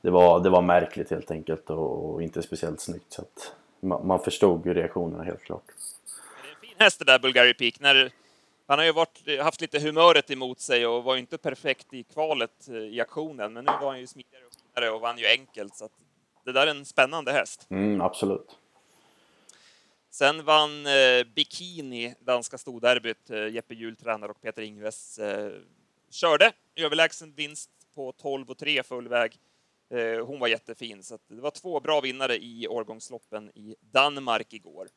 det 0.00 0.10
var, 0.10 0.40
det 0.40 0.50
var 0.50 0.62
märkligt 0.62 1.10
helt 1.10 1.30
enkelt 1.30 1.70
och, 1.70 2.14
och 2.14 2.22
inte 2.22 2.42
speciellt 2.42 2.80
snyggt. 2.80 3.12
Så 3.12 3.22
att, 3.22 3.52
man, 3.80 4.06
man 4.06 4.20
förstod 4.20 4.66
ju 4.66 4.74
reaktionerna 4.74 5.24
helt 5.24 5.42
klart. 5.42 5.64
Det 5.66 6.48
är 6.48 6.54
en 6.54 6.60
fin 6.60 6.76
häst 6.78 6.98
det 6.98 7.04
där 7.04 7.18
Bulgari 7.18 7.54
Peak. 7.54 7.80
När, 7.80 8.12
han 8.66 8.78
har 8.78 8.86
ju 8.86 8.92
varit, 8.92 9.40
haft 9.40 9.60
lite 9.60 9.78
humöret 9.80 10.30
emot 10.30 10.60
sig 10.60 10.86
och 10.86 11.04
var 11.04 11.16
inte 11.16 11.38
perfekt 11.38 11.94
i 11.94 12.02
kvalet 12.02 12.68
i 12.68 13.00
aktionen, 13.00 13.52
men 13.52 13.64
nu 13.64 13.72
var 13.80 13.90
han 13.90 14.00
ju 14.00 14.06
smidigare 14.06 14.44
och 14.44 14.52
finare 14.74 14.90
och 14.90 15.00
vann 15.00 15.18
ju 15.18 15.26
enkelt. 15.26 15.76
Så 15.76 15.88
det 16.44 16.52
där 16.52 16.66
är 16.66 16.70
en 16.70 16.84
spännande 16.84 17.32
häst. 17.32 17.66
Mm, 17.70 18.00
absolut. 18.00 18.58
Sen 20.10 20.44
vann 20.44 20.86
eh, 20.86 21.24
Bikini, 21.34 22.14
danska 22.20 22.58
storderbyt. 22.58 23.30
Eh, 23.30 23.48
Jeppe 23.48 23.74
Juhl, 23.74 23.96
tränare 23.96 24.30
och 24.30 24.40
Peter 24.40 24.62
Ingves 24.62 25.18
eh, 25.18 25.52
körde 26.10 26.52
överlägsen 26.76 27.32
vinst 27.32 27.70
på 27.94 28.12
12 28.12 28.50
och 28.50 28.58
3 28.58 28.82
full 28.82 29.08
väg. 29.08 29.38
Eh, 29.90 30.26
hon 30.26 30.40
var 30.40 30.48
jättefin, 30.48 31.02
så 31.02 31.18
det 31.28 31.40
var 31.40 31.50
två 31.50 31.80
bra 31.80 32.00
vinnare 32.00 32.36
i 32.36 32.68
årgångsloppen 32.68 33.50
i 33.54 33.76
Danmark 33.80 34.52
igår. 34.52 34.88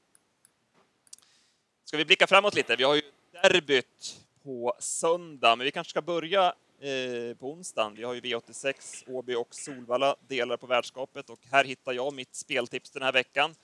Ska 1.84 1.98
vi 1.98 2.06
blicka 2.06 2.28
framåt 2.28 2.56
lite? 2.56 2.76
Vi 2.76 2.84
har 2.84 2.96
ju 2.96 3.02
derbyt 3.32 4.20
på 4.44 4.74
söndag, 4.80 5.56
men 5.56 5.66
vi 5.66 5.72
kanske 5.72 5.92
ska 5.92 6.02
börja 6.02 6.46
eh, 6.80 7.36
på 7.38 7.52
onsdagen. 7.52 7.96
Vi 7.96 8.04
har 8.04 8.14
ju 8.14 8.22
V86, 8.22 9.04
Åby 9.08 9.36
och 9.36 9.56
Solvalla 9.56 10.16
delar 10.28 10.58
på 10.58 10.68
värdskapet 10.68 11.30
och 11.30 11.40
här 11.52 11.64
hittar 11.64 11.94
jag 11.94 12.14
mitt 12.14 12.36
speltips 12.36 12.92
den 12.92 13.04
här 13.04 13.12
veckan. 13.12 13.56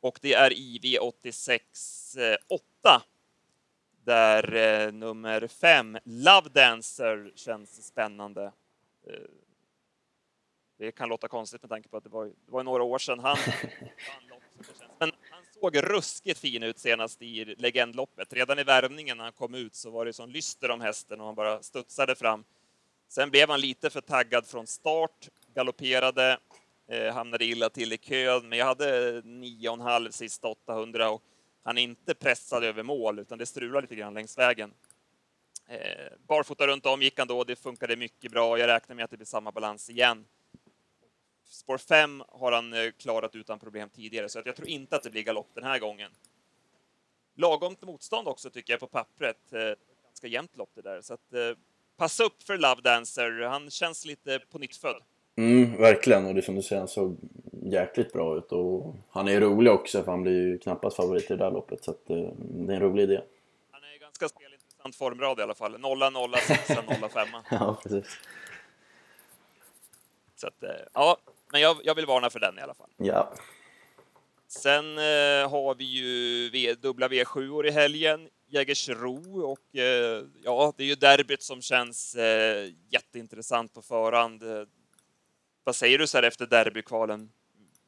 Och 0.00 0.18
det 0.22 0.34
är 0.34 0.52
i 0.52 0.78
V86 0.82 2.38
8 2.48 3.02
där 4.04 4.54
eh, 4.54 4.92
nummer 4.92 5.46
5, 5.46 5.98
Love 6.04 6.48
Dancer, 6.48 7.32
känns 7.34 7.86
spännande. 7.86 8.52
Eh, 9.06 9.14
det 10.78 10.92
kan 10.92 11.08
låta 11.08 11.28
konstigt 11.28 11.62
med 11.62 11.70
tanke 11.70 11.88
på 11.88 11.96
att 11.96 12.04
det 12.04 12.10
var, 12.10 12.24
det 12.24 12.52
var 12.52 12.62
några 12.62 12.82
år 12.82 12.98
sedan 12.98 13.18
han. 13.18 13.38
Men 14.98 15.12
han 15.30 15.42
såg 15.60 15.76
ruskigt 15.76 16.40
fin 16.40 16.62
ut 16.62 16.78
senast 16.78 17.22
i 17.22 17.44
legendloppet. 17.44 18.32
Redan 18.32 18.58
i 18.58 18.64
värmningen 18.64 19.16
när 19.16 19.24
han 19.24 19.32
kom 19.32 19.54
ut 19.54 19.74
så 19.74 19.90
var 19.90 20.04
det 20.04 20.12
sån 20.12 20.32
lyster 20.32 20.70
om 20.70 20.80
hästen 20.80 21.20
och 21.20 21.26
han 21.26 21.34
bara 21.34 21.62
studsade 21.62 22.14
fram. 22.14 22.44
Sen 23.08 23.30
blev 23.30 23.50
han 23.50 23.60
lite 23.60 23.90
för 23.90 24.00
taggad 24.00 24.46
från 24.46 24.66
start, 24.66 25.28
galopperade, 25.54 26.38
eh, 26.88 27.14
hamnade 27.14 27.44
illa 27.44 27.70
till 27.70 27.92
i 27.92 27.98
kön, 27.98 28.48
men 28.48 28.58
jag 28.58 28.66
hade 28.66 29.20
9,5 29.20 30.10
sista 30.10 30.48
800 30.48 31.10
och 31.10 31.22
han 31.62 31.78
är 31.78 31.82
inte 31.82 32.14
pressad 32.14 32.64
över 32.64 32.82
mål, 32.82 33.18
utan 33.18 33.38
det 33.38 33.46
strular 33.46 33.82
lite 33.82 33.94
grann 33.94 34.14
längs 34.14 34.38
vägen. 34.38 34.72
Eh, 35.66 36.12
barfota 36.26 36.66
runt 36.66 36.86
om 36.86 37.02
gick 37.02 37.18
han 37.18 37.28
då, 37.28 37.44
det 37.44 37.56
funkade 37.56 37.96
mycket 37.96 38.32
bra. 38.32 38.58
Jag 38.58 38.68
räknar 38.68 38.96
med 38.96 39.04
att 39.04 39.10
det 39.10 39.16
blir 39.16 39.26
samma 39.26 39.52
balans 39.52 39.90
igen. 39.90 40.24
Spår 41.44 41.78
5 41.78 42.22
har 42.28 42.52
han 42.52 42.72
eh, 42.72 42.90
klarat 42.90 43.34
utan 43.34 43.58
problem 43.58 43.88
tidigare, 43.88 44.28
så 44.28 44.42
jag 44.44 44.56
tror 44.56 44.68
inte 44.68 44.96
att 44.96 45.02
det 45.02 45.10
blir 45.10 45.22
galopp 45.22 45.50
den 45.54 45.64
här 45.64 45.78
gången. 45.78 46.10
Lagomt 47.34 47.82
motstånd 47.82 48.28
också 48.28 48.50
tycker 48.50 48.72
jag 48.72 48.80
på 48.80 48.86
pappret. 48.86 49.52
Eh, 49.52 49.74
ganska 50.04 50.26
jämnt 50.26 50.56
lopp 50.56 50.70
det 50.74 50.82
där, 50.82 51.00
så 51.00 51.14
att 51.14 51.32
eh, 51.32 51.56
passa 51.96 52.24
upp 52.24 52.42
för 52.42 52.58
Love 52.58 52.82
Dancer. 52.82 53.40
Han 53.40 53.70
känns 53.70 54.04
lite 54.04 54.38
på 54.38 54.58
nytt 54.58 54.76
född. 54.76 55.02
Mm, 55.38 55.76
verkligen, 55.76 56.26
och 56.26 56.34
det 56.34 56.42
som 56.42 56.54
du 56.54 56.62
säger, 56.62 56.80
han 56.80 56.88
såg 56.88 57.16
jäkligt 57.62 58.12
bra 58.12 58.38
ut 58.38 58.52
och 58.52 58.94
han 59.10 59.28
är 59.28 59.40
rolig 59.40 59.72
också 59.72 60.02
för 60.02 60.10
han 60.10 60.22
blir 60.22 60.32
ju 60.32 60.58
knappast 60.58 60.96
favorit 60.96 61.24
i 61.24 61.26
det 61.28 61.36
där 61.36 61.50
loppet 61.50 61.84
så 61.84 61.90
att, 61.90 62.06
det 62.06 62.14
är 62.72 62.76
en 62.76 62.80
rolig 62.80 63.02
idé. 63.02 63.20
Han 63.70 63.82
är 63.82 63.98
ganska 64.00 64.28
spelintressant 64.28 64.96
formrad 64.96 65.38
i 65.38 65.42
alla 65.42 65.54
fall. 65.54 65.80
0 65.80 66.12
0 66.12 66.34
6 66.46 66.68
0 66.68 67.10
5 67.10 67.28
Ja, 67.50 67.78
precis. 67.82 68.18
Så 70.36 70.46
att, 70.46 70.64
ja, 70.92 71.16
men 71.52 71.60
jag, 71.60 71.76
jag 71.84 71.94
vill 71.94 72.06
varna 72.06 72.30
för 72.30 72.40
den 72.40 72.58
i 72.58 72.62
alla 72.62 72.74
fall. 72.74 72.90
Ja. 72.96 73.32
Sen 74.48 74.98
eh, 74.98 75.50
har 75.50 75.74
vi 75.74 75.84
ju 75.84 76.50
v, 76.50 76.74
dubbla 76.74 77.08
V7 77.08 77.66
i 77.66 77.70
helgen, 77.70 78.28
Jägersro 78.50 79.42
och 79.42 79.76
eh, 79.76 80.24
ja, 80.44 80.72
det 80.76 80.82
är 80.82 80.86
ju 80.86 80.94
derbyt 80.94 81.42
som 81.42 81.62
känns 81.62 82.14
eh, 82.14 82.72
jätteintressant 82.90 83.74
på 83.74 83.82
förhand. 83.82 84.42
Vad 85.68 85.76
säger 85.76 85.98
du 85.98 86.06
så 86.06 86.18
här 86.18 86.22
efter 86.22 86.46
derbykvalen? 86.46 87.28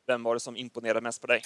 Vem 0.07 0.23
var 0.23 0.35
det 0.35 0.41
som 0.41 0.57
imponerade 0.57 1.01
mest 1.01 1.21
på 1.21 1.27
dig? 1.27 1.43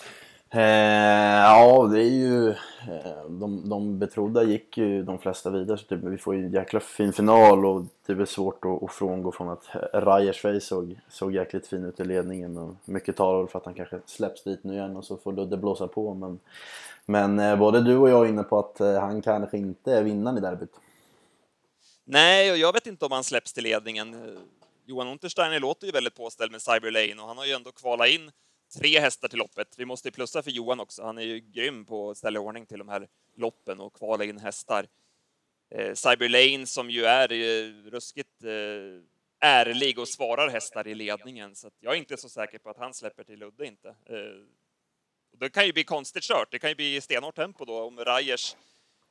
Eh, 0.50 0.60
ja, 0.60 1.88
det 1.92 2.00
är 2.00 2.10
ju... 2.10 2.48
Eh, 2.48 3.24
de, 3.28 3.68
de 3.68 3.98
betrodda 3.98 4.42
gick 4.42 4.78
ju 4.78 5.02
de 5.02 5.18
flesta 5.18 5.50
vidare, 5.50 5.78
så 5.78 5.84
typ, 5.84 5.98
vi 6.02 6.18
får 6.18 6.34
ju 6.34 6.44
en 6.44 6.52
jäkla 6.52 6.80
fin 6.80 7.12
final 7.12 7.66
och 7.66 7.84
det 8.06 8.12
är 8.12 8.16
väl 8.16 8.26
svårt 8.26 8.64
att, 8.64 8.82
att 8.82 8.92
frångå 8.92 9.32
från 9.32 9.48
att 9.48 9.64
Rajersvej 9.92 10.60
såg, 10.60 11.00
såg 11.08 11.34
jäkligt 11.34 11.66
fin 11.66 11.84
ut 11.84 12.00
i 12.00 12.04
ledningen 12.04 12.58
och 12.58 12.74
mycket 12.84 13.16
talar 13.16 13.46
för 13.46 13.58
att 13.58 13.64
han 13.64 13.74
kanske 13.74 14.00
släpps 14.06 14.44
dit 14.44 14.64
nu 14.64 14.72
igen 14.72 14.96
och 14.96 15.04
så 15.04 15.16
får 15.16 15.32
Ludde 15.32 15.56
blåsa 15.56 15.88
på. 15.88 16.14
Men, 16.14 16.40
men 17.06 17.38
eh, 17.38 17.56
både 17.56 17.80
du 17.80 17.96
och 17.96 18.10
jag 18.10 18.24
är 18.24 18.28
inne 18.28 18.42
på 18.42 18.58
att 18.58 18.80
eh, 18.80 19.00
han 19.00 19.22
kanske 19.22 19.58
inte 19.58 19.92
är 19.92 20.02
vinnaren 20.02 20.38
i 20.38 20.40
derbyt. 20.40 20.80
Nej, 22.04 22.50
och 22.52 22.56
jag 22.56 22.72
vet 22.72 22.86
inte 22.86 23.04
om 23.04 23.12
han 23.12 23.24
släpps 23.24 23.52
till 23.52 23.64
ledningen. 23.64 24.38
Johan 24.86 25.08
Untersteiner 25.08 25.60
låter 25.60 25.86
ju 25.86 25.92
väldigt 25.92 26.14
påställd 26.14 26.52
med 26.52 26.62
Cyber 26.62 26.90
Lane 26.90 27.22
och 27.22 27.28
han 27.28 27.38
har 27.38 27.44
ju 27.44 27.52
ändå 27.52 27.72
kvalat 27.72 28.08
in 28.08 28.32
tre 28.78 29.00
hästar 29.00 29.28
till 29.28 29.38
loppet. 29.38 29.74
Vi 29.78 29.84
måste 29.84 30.08
ju 30.08 30.12
plussa 30.12 30.42
för 30.42 30.50
Johan 30.50 30.80
också. 30.80 31.02
Han 31.02 31.18
är 31.18 31.22
ju 31.22 31.40
grym 31.40 31.84
på 31.84 32.10
att 32.10 32.18
ställa 32.18 32.40
ordning 32.40 32.66
till 32.66 32.78
de 32.78 32.88
här 32.88 33.08
loppen 33.36 33.80
och 33.80 33.96
kvala 33.96 34.24
in 34.24 34.38
hästar. 34.38 34.86
Eh, 35.70 35.94
Cyber 35.94 36.28
Lane 36.28 36.66
som 36.66 36.90
ju 36.90 37.04
är 37.04 37.32
eh, 37.32 37.90
ruskigt 37.90 38.44
eh, 38.44 39.02
ärlig 39.40 39.98
och 39.98 40.08
svarar 40.08 40.48
hästar 40.48 40.88
i 40.88 40.94
ledningen, 40.94 41.54
så 41.54 41.70
jag 41.80 41.94
är 41.94 41.98
inte 41.98 42.16
så 42.16 42.28
säker 42.28 42.58
på 42.58 42.70
att 42.70 42.78
han 42.78 42.94
släpper 42.94 43.24
till 43.24 43.38
Ludde 43.38 43.66
inte. 43.66 43.88
Eh, 43.88 44.44
det 45.38 45.50
kan 45.50 45.66
ju 45.66 45.72
bli 45.72 45.84
konstigt 45.84 46.22
kört. 46.22 46.48
Det 46.50 46.58
kan 46.58 46.70
ju 46.70 46.76
bli 46.76 47.00
stenhårt 47.00 47.36
tempo 47.36 47.64
då 47.64 47.82
om 47.82 47.98
Rajers 48.04 48.56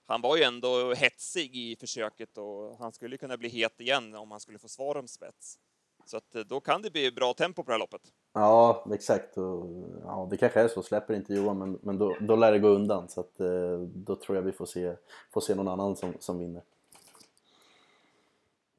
han 0.06 0.22
var 0.22 0.38
ju 0.38 0.44
ändå 0.44 0.94
hetsig 0.94 1.56
i 1.56 1.76
försöket 1.76 2.38
och 2.38 2.78
han 2.78 2.94
skulle 2.94 3.18
kunna 3.18 3.38
bli 3.38 3.50
het 3.50 3.82
igen 3.82 4.16
om 4.16 4.32
han 4.32 4.40
skulle 4.40 4.60
få 4.60 4.68
svar 4.68 4.98
om 4.98 5.08
spets. 5.08 5.60
Så 6.06 6.18
att 6.18 6.36
eh, 6.36 6.42
då 6.42 6.60
kan 6.60 6.82
det 6.82 6.92
bli 6.92 7.12
bra 7.12 7.34
tempo 7.34 7.64
på 7.64 7.68
det 7.68 7.74
här 7.74 7.80
loppet. 7.80 8.02
Ja, 8.34 8.86
exakt. 8.94 9.38
Och, 9.38 9.66
ja, 10.04 10.28
det 10.32 10.38
kanske 10.38 10.62
är 10.62 10.68
så. 10.68 10.84
Släpper 10.84 11.14
inte 11.14 11.34
Johan, 11.34 11.58
men, 11.58 11.80
men 11.82 11.98
då, 11.98 12.16
då 12.20 12.36
lär 12.36 12.52
det 12.52 12.60
gå 12.60 12.68
undan. 12.68 13.10
Så 13.10 13.20
att, 13.20 13.40
eh, 13.40 13.80
då 13.80 14.16
tror 14.16 14.36
jag 14.36 14.44
vi 14.44 14.52
får 14.52 14.66
se, 14.66 14.96
får 15.34 15.42
se 15.42 15.56
någon 15.56 15.68
annan 15.68 15.96
som, 15.96 16.14
som 16.20 16.40
vinner. 16.40 16.62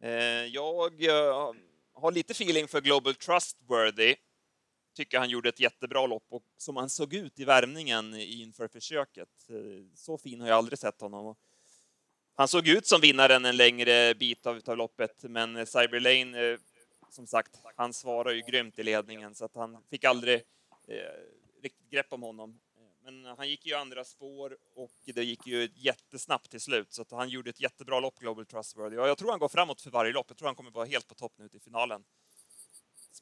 Eh, 0.01 0.47
jag 0.47 0.75
har 1.95 2.13
lite 2.13 2.33
feeling 2.33 2.69
för 2.69 2.81
Global 2.81 3.15
Trustworthy. 3.15 4.15
Tycker 4.95 5.19
han 5.19 5.31
gjorde 5.31 5.49
ett 5.49 5.61
jättebra 5.61 6.07
lopp 6.07 6.27
och 6.29 6.43
som 6.57 6.77
han 6.77 6.91
såg 6.91 7.15
ut 7.15 7.41
i 7.41 7.45
värmningen 7.45 8.15
inför 8.15 8.69
försöket. 8.69 9.29
Eh, 9.49 9.57
så 9.95 10.19
fin 10.19 10.41
har 10.41 10.49
jag 10.49 10.57
aldrig 10.57 10.79
sett 10.79 11.01
honom. 11.01 11.35
Han 12.37 12.49
såg 12.49 12.69
ut 12.69 12.87
som 12.87 13.01
vinnaren 13.01 13.45
en 13.45 13.57
längre 13.57 14.15
bit 14.15 14.47
av, 14.47 14.61
av 14.67 14.77
loppet, 14.77 15.23
men 15.23 15.57
eh, 15.57 15.65
Cyberlane 15.65 16.53
eh, 16.53 16.59
som 17.11 17.27
sagt, 17.27 17.61
han 17.77 17.93
svarar 17.93 18.33
ju 18.33 18.41
grymt 18.41 18.79
i 18.79 18.83
ledningen 18.83 19.35
så 19.35 19.45
att 19.45 19.55
han 19.55 19.79
fick 19.91 20.05
aldrig 20.05 20.35
eh, 20.89 20.97
riktigt 21.63 21.91
grepp 21.91 22.13
om 22.13 22.23
honom. 22.23 22.61
Men 23.05 23.25
han 23.25 23.49
gick 23.49 23.67
ju 23.67 23.75
andra 23.75 24.05
spår 24.05 24.57
och 24.75 24.93
det 25.05 25.25
gick 25.25 25.47
ju 25.47 25.69
jättesnabbt 25.75 26.51
till 26.51 26.61
slut 26.61 26.93
så 26.93 27.03
att 27.03 27.11
han 27.11 27.29
gjorde 27.29 27.51
ett 27.51 27.61
jättebra 27.61 28.01
lopp, 28.01 28.19
Global 28.19 28.47
Trustworthy. 28.47 28.97
Och 28.97 29.09
jag 29.09 29.19
tror 29.19 29.31
han 29.31 29.39
går 29.39 29.49
framåt 29.49 29.81
för 29.81 29.91
varje 29.91 30.13
lopp. 30.13 30.27
Jag 30.29 30.37
tror 30.37 30.49
han 30.49 30.55
kommer 30.55 30.71
vara 30.71 30.87
helt 30.87 31.09
på 31.09 31.15
topp 31.15 31.33
nu 31.37 31.49
till 31.49 31.61
finalen. 31.61 32.05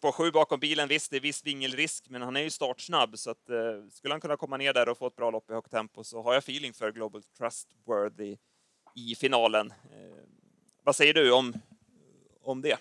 Spår 0.03 0.13
7 0.13 0.31
bakom 0.31 0.61
bilen, 0.61 0.89
visst, 0.89 1.11
det 1.11 1.17
är 1.17 1.21
viss 1.21 1.47
vingelrisk, 1.47 2.07
men 2.11 2.23
han 2.23 2.37
är 2.37 2.41
ju 2.41 2.51
startsnabb 2.51 3.19
så 3.19 3.31
att 3.31 3.51
eh, 3.51 3.57
skulle 3.91 4.15
han 4.15 4.21
kunna 4.21 4.37
komma 4.37 4.57
ner 4.57 4.73
där 4.73 4.89
och 4.89 4.99
få 4.99 5.07
ett 5.07 5.17
bra 5.17 5.31
lopp 5.31 5.51
i 5.51 5.53
högt 5.53 5.71
tempo 5.71 6.05
så 6.05 6.23
har 6.23 6.33
jag 6.33 6.39
feeling 6.39 6.73
för 6.73 6.93
Global 6.93 7.23
Trustworthy 7.23 8.37
i 8.95 9.15
finalen. 9.15 9.71
Eh, 9.71 10.23
vad 10.85 10.97
säger 10.97 11.15
du 11.15 11.33
om, 11.33 11.53
om 12.43 12.63
det? 12.63 12.77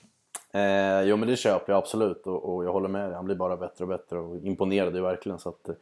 Eh, 0.54 1.02
jo 1.02 1.18
men 1.18 1.28
det 1.28 1.38
köper 1.38 1.74
jag 1.74 1.78
absolut 1.78 2.28
och, 2.28 2.56
och, 2.56 2.66
jag 2.66 2.74
håller 2.74 2.90
med 2.90 3.10
dig. 3.10 3.16
Han 3.16 3.26
blir 3.26 3.36
bara 3.36 3.58
bättre 3.58 3.84
och 3.84 3.90
bättre 3.90 4.20
och 4.20 4.46
imponerade 4.46 4.98
ju 4.98 5.04
verkligen. 5.04 5.40
Så 5.40 5.50
att, 5.50 5.70
eh, 5.70 5.76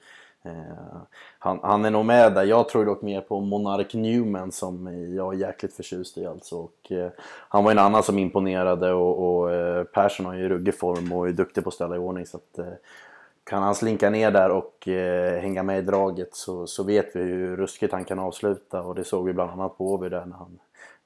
Eh, 0.44 1.02
han, 1.40 1.60
han, 1.64 1.86
är 1.86 1.92
nog 1.92 2.06
med 2.06 2.34
där. 2.34 2.44
Jag 2.44 2.70
tror 2.70 2.86
dock 2.86 3.02
mer 3.02 3.22
på 3.22 3.40
Monark 3.40 3.94
Newman 3.94 4.52
som 4.52 4.88
jag 5.16 5.34
är 5.34 5.38
jäkligt 5.38 5.74
förtjust 5.74 6.18
i 6.18 6.26
alltså. 6.26 6.56
Och, 6.56 6.92
eh, 6.92 7.12
han 7.50 7.64
var 7.64 7.72
en 7.72 7.80
annan 7.80 8.04
som 8.04 8.20
imponerade 8.20 8.94
och, 8.94 9.42
och 9.42 9.54
eh, 9.54 9.84
Persson 9.84 10.26
har 10.26 10.34
ju 10.34 10.50
ruggig 10.50 10.80
form 10.80 11.12
och 11.12 11.28
är 11.28 11.32
duktig 11.32 11.64
på 11.64 11.68
att 11.68 11.74
ställa 11.74 11.96
i 11.96 12.00
ordning. 12.00 12.26
Så 12.26 12.38
att, 12.38 12.60
eh, 12.60 12.74
kan 13.44 13.64
han 13.64 13.76
slinka 13.76 14.10
ner 14.10 14.32
där 14.32 14.52
och 14.52 14.88
eh, 14.88 15.42
hänga 15.42 15.64
med 15.64 15.80
i 15.80 15.82
draget 15.82 16.36
så, 16.36 16.68
så 16.68 16.84
vet 16.84 17.16
vi 17.16 17.22
hur 17.22 17.58
ruskigt 17.58 17.94
han 17.94 18.06
kan 18.06 18.20
avsluta 18.20 18.82
och 18.82 18.96
det 18.96 19.04
såg 19.04 19.26
vi 19.26 19.34
bland 19.34 19.52
annat 19.52 19.78
på 19.78 19.94
Åby 19.94 20.10
där 20.10 20.26
när 20.26 20.36
han 20.38 20.60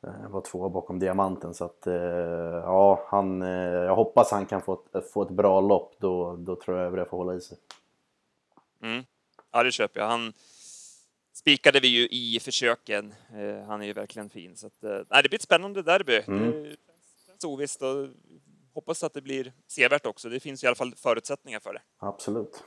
Eh, 0.08 0.30
var 0.30 0.42
två 0.42 0.70
bakom 0.70 1.00
diamanten 1.00 1.54
så 1.54 1.66
att 1.66 1.88
eh, 1.88 1.94
ja, 2.64 3.06
han, 3.08 3.42
eh, 3.42 3.50
jag 3.70 3.96
hoppas 3.96 4.32
han 4.32 4.46
kan 4.46 4.62
få 4.62 4.74
ett, 4.94 5.12
få 5.12 5.22
ett 5.22 5.30
bra 5.30 5.62
lopp 5.62 5.96
då, 5.98 6.36
då 6.36 6.56
tror 6.56 6.78
jag 6.78 6.88
övriga 6.88 7.06
får 7.06 7.18
hålla 7.18 7.36
i 7.36 7.42
sig. 7.42 7.58
Mm. 8.82 9.04
Ja, 9.54 9.64
det 9.64 9.72
köper 9.72 10.00
jag. 10.00 10.08
Han 10.08 10.34
spikade 11.34 11.80
vi 11.80 11.88
ju 11.88 12.08
i 12.08 12.40
försöken. 12.40 13.14
Han 13.68 13.82
är 13.82 13.86
ju 13.86 13.94
verkligen 13.94 14.30
fin 14.30 14.58
så 14.58 14.68
att, 14.68 14.82
nej, 14.82 15.24
det 15.24 15.30
blir 15.30 15.36
ett 15.36 15.42
spännande 15.42 15.82
derby. 15.82 16.22
Mm. 16.28 16.64
Det 16.64 16.76
känns 17.28 17.44
ovisst 17.44 17.82
och 17.82 18.08
hoppas 18.74 19.04
att 19.04 19.14
det 19.14 19.22
blir 19.22 19.54
sevärt 19.68 20.06
också. 20.06 20.30
Det 20.30 20.40
finns 20.40 20.64
i 20.64 20.68
alla 20.68 20.76
fall 20.76 20.96
förutsättningar 20.96 21.60
för 21.60 21.74
det. 21.74 21.82
Absolut. 21.98 22.64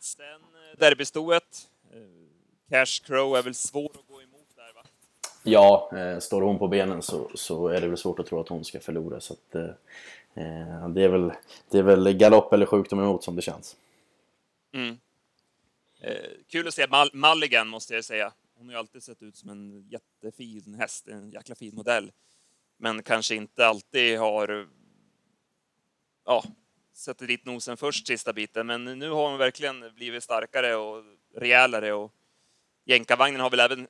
Sen 0.00 0.24
eh, 0.24 0.78
derbystoet. 0.78 1.68
Eh, 1.92 1.98
Cash 2.70 3.02
Crow 3.04 3.36
är 3.36 3.42
väl 3.42 3.54
svår 3.54 3.90
att 3.94 4.08
gå 4.08 4.22
emot 4.22 4.46
där 4.56 4.74
va? 4.74 4.82
Ja, 5.42 5.90
eh, 5.96 6.18
står 6.18 6.42
hon 6.42 6.58
på 6.58 6.68
benen 6.68 7.02
så, 7.02 7.30
så 7.34 7.68
är 7.68 7.80
det 7.80 7.88
väl 7.88 7.98
svårt 7.98 8.18
att 8.18 8.26
tro 8.26 8.40
att 8.40 8.48
hon 8.48 8.64
ska 8.64 8.80
förlora. 8.80 9.20
Så 9.20 9.32
att, 9.32 9.54
eh, 9.54 10.88
det, 10.88 11.02
är 11.02 11.08
väl, 11.08 11.32
det 11.70 11.78
är 11.78 11.82
väl 11.82 12.12
galopp 12.12 12.52
eller 12.52 12.66
sjukdom 12.66 13.00
emot 13.00 13.24
som 13.24 13.36
det 13.36 13.42
känns. 13.42 13.76
Mm. 14.72 14.98
Eh, 16.00 16.30
kul 16.48 16.68
att 16.68 16.74
se 16.74 16.86
Mal 16.86 17.10
Mulligan 17.12 17.68
måste 17.68 17.94
jag 17.94 18.04
säga. 18.04 18.32
Hon 18.54 18.66
har 18.66 18.72
ju 18.72 18.78
alltid 18.78 19.02
sett 19.02 19.22
ut 19.22 19.36
som 19.36 19.50
en 19.50 19.88
jättefin 19.88 20.74
häst, 20.78 21.08
en 21.08 21.30
jäkla 21.30 21.54
fin 21.54 21.74
modell. 21.74 22.12
Men 22.76 23.02
kanske 23.02 23.34
inte 23.34 23.66
alltid 23.66 24.18
har 24.18 24.68
ja, 26.24 26.44
sätter 26.92 27.26
dit 27.26 27.44
nosen 27.44 27.76
först 27.76 28.06
sista 28.06 28.32
biten. 28.32 28.66
Men 28.66 28.84
nu 28.84 29.10
har 29.10 29.28
hon 29.30 29.38
verkligen 29.38 29.94
blivit 29.94 30.22
starkare 30.22 30.74
och 30.74 31.04
rejälare 31.34 31.92
och 31.92 32.12
jänkarvagnen 32.84 33.40
har 33.40 33.50
väl 33.50 33.60
även 33.60 33.86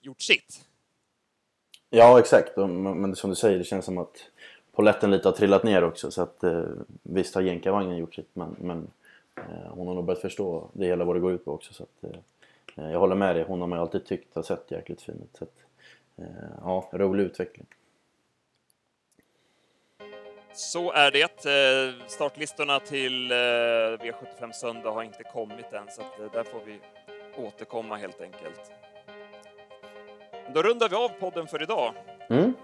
gjort 0.00 0.20
sitt. 0.20 0.64
Ja, 1.90 2.18
exakt. 2.18 2.56
Men 2.56 3.16
som 3.16 3.30
du 3.30 3.36
säger, 3.36 3.58
det 3.58 3.64
känns 3.64 3.84
som 3.84 3.98
att 3.98 4.30
poletten 4.72 5.10
lite 5.10 5.28
har 5.28 5.32
trillat 5.32 5.62
ner 5.62 5.84
också. 5.84 6.10
Så 6.10 6.22
att 6.22 6.44
eh, 6.44 6.64
visst 7.02 7.34
har 7.34 7.42
jänkarvagnen 7.42 7.96
gjort 7.96 8.14
sitt, 8.14 8.30
men, 8.32 8.56
men 8.58 8.90
hon 9.70 9.86
har 9.88 9.94
nog 9.94 10.04
börjat 10.04 10.20
förstå 10.20 10.70
det 10.72 10.86
hela 10.86 11.04
vad 11.04 11.16
det 11.16 11.20
går 11.20 11.32
ut 11.32 11.44
på 11.44 11.52
också. 11.52 11.74
Så 11.74 11.82
att, 11.82 12.04
eh, 12.76 12.90
jag 12.90 13.00
håller 13.00 13.16
med 13.16 13.36
dig, 13.36 13.44
hon 13.48 13.60
har 13.60 13.68
man 13.68 13.78
alltid 13.78 14.06
tyckt 14.06 14.34
har 14.34 14.42
sett 14.42 14.70
jäkligt 14.70 15.02
fin 15.02 15.20
ut. 15.22 15.36
Så 15.38 15.44
att, 15.44 15.64
ja, 16.62 16.88
rolig 16.92 17.24
utveckling. 17.24 17.66
Så 20.58 20.92
är 20.92 21.10
det. 21.10 21.46
Eh, 21.46 22.06
startlistorna 22.06 22.80
till 22.80 23.30
eh, 23.30 23.34
V75 23.34 24.52
söndag 24.52 24.90
har 24.90 25.02
inte 25.02 25.22
kommit 25.22 25.72
än, 25.72 25.88
så 25.90 26.02
att 26.02 26.20
eh, 26.20 26.32
där 26.32 26.44
får 26.44 26.60
vi 26.66 26.80
återkomma 27.46 27.96
helt 27.96 28.20
enkelt. 28.20 28.72
Då 30.54 30.62
rundar 30.62 30.88
vi 30.88 30.96
av 30.96 31.08
podden 31.08 31.46
för 31.46 31.62
idag. 31.62 31.94
Mm. 32.30 32.54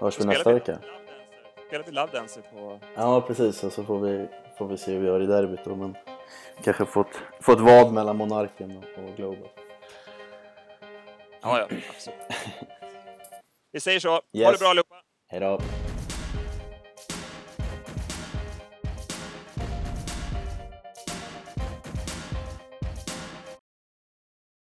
Hörs 0.00 0.20
vi 0.20 0.24
nästa 0.24 0.52
vecka. 0.52 0.78
Spelar 1.72 1.84
vi 1.84 1.92
Love 1.92 2.12
Dancer 2.12 2.42
på... 2.42 2.80
Ja, 2.94 3.20
precis. 3.20 3.64
Och 3.64 3.72
så 3.72 3.84
får 3.84 4.00
vi, 4.00 4.28
får 4.58 4.66
vi 4.66 4.76
se 4.76 4.92
hur 4.92 5.00
vi 5.00 5.06
gör 5.06 5.22
i 5.22 5.26
derbyt 5.26 5.64
då. 5.64 5.76
Men 5.76 5.96
kanske 6.64 6.86
fått, 6.86 7.20
fått 7.40 7.60
vad 7.60 7.92
mellan 7.92 8.16
Monarken 8.16 8.76
och 8.76 9.16
Global. 9.16 9.48
Ja, 11.42 11.58
ja, 11.58 11.68
absolut. 11.94 12.20
Vi 13.72 13.80
säger 13.80 14.00
så. 14.00 14.20
Yes. 14.32 14.46
Ha 14.46 14.52
det 14.52 14.58
bra 14.58 14.68
allihopa. 14.68 14.94
Hej 15.28 15.40
då. 15.40 15.60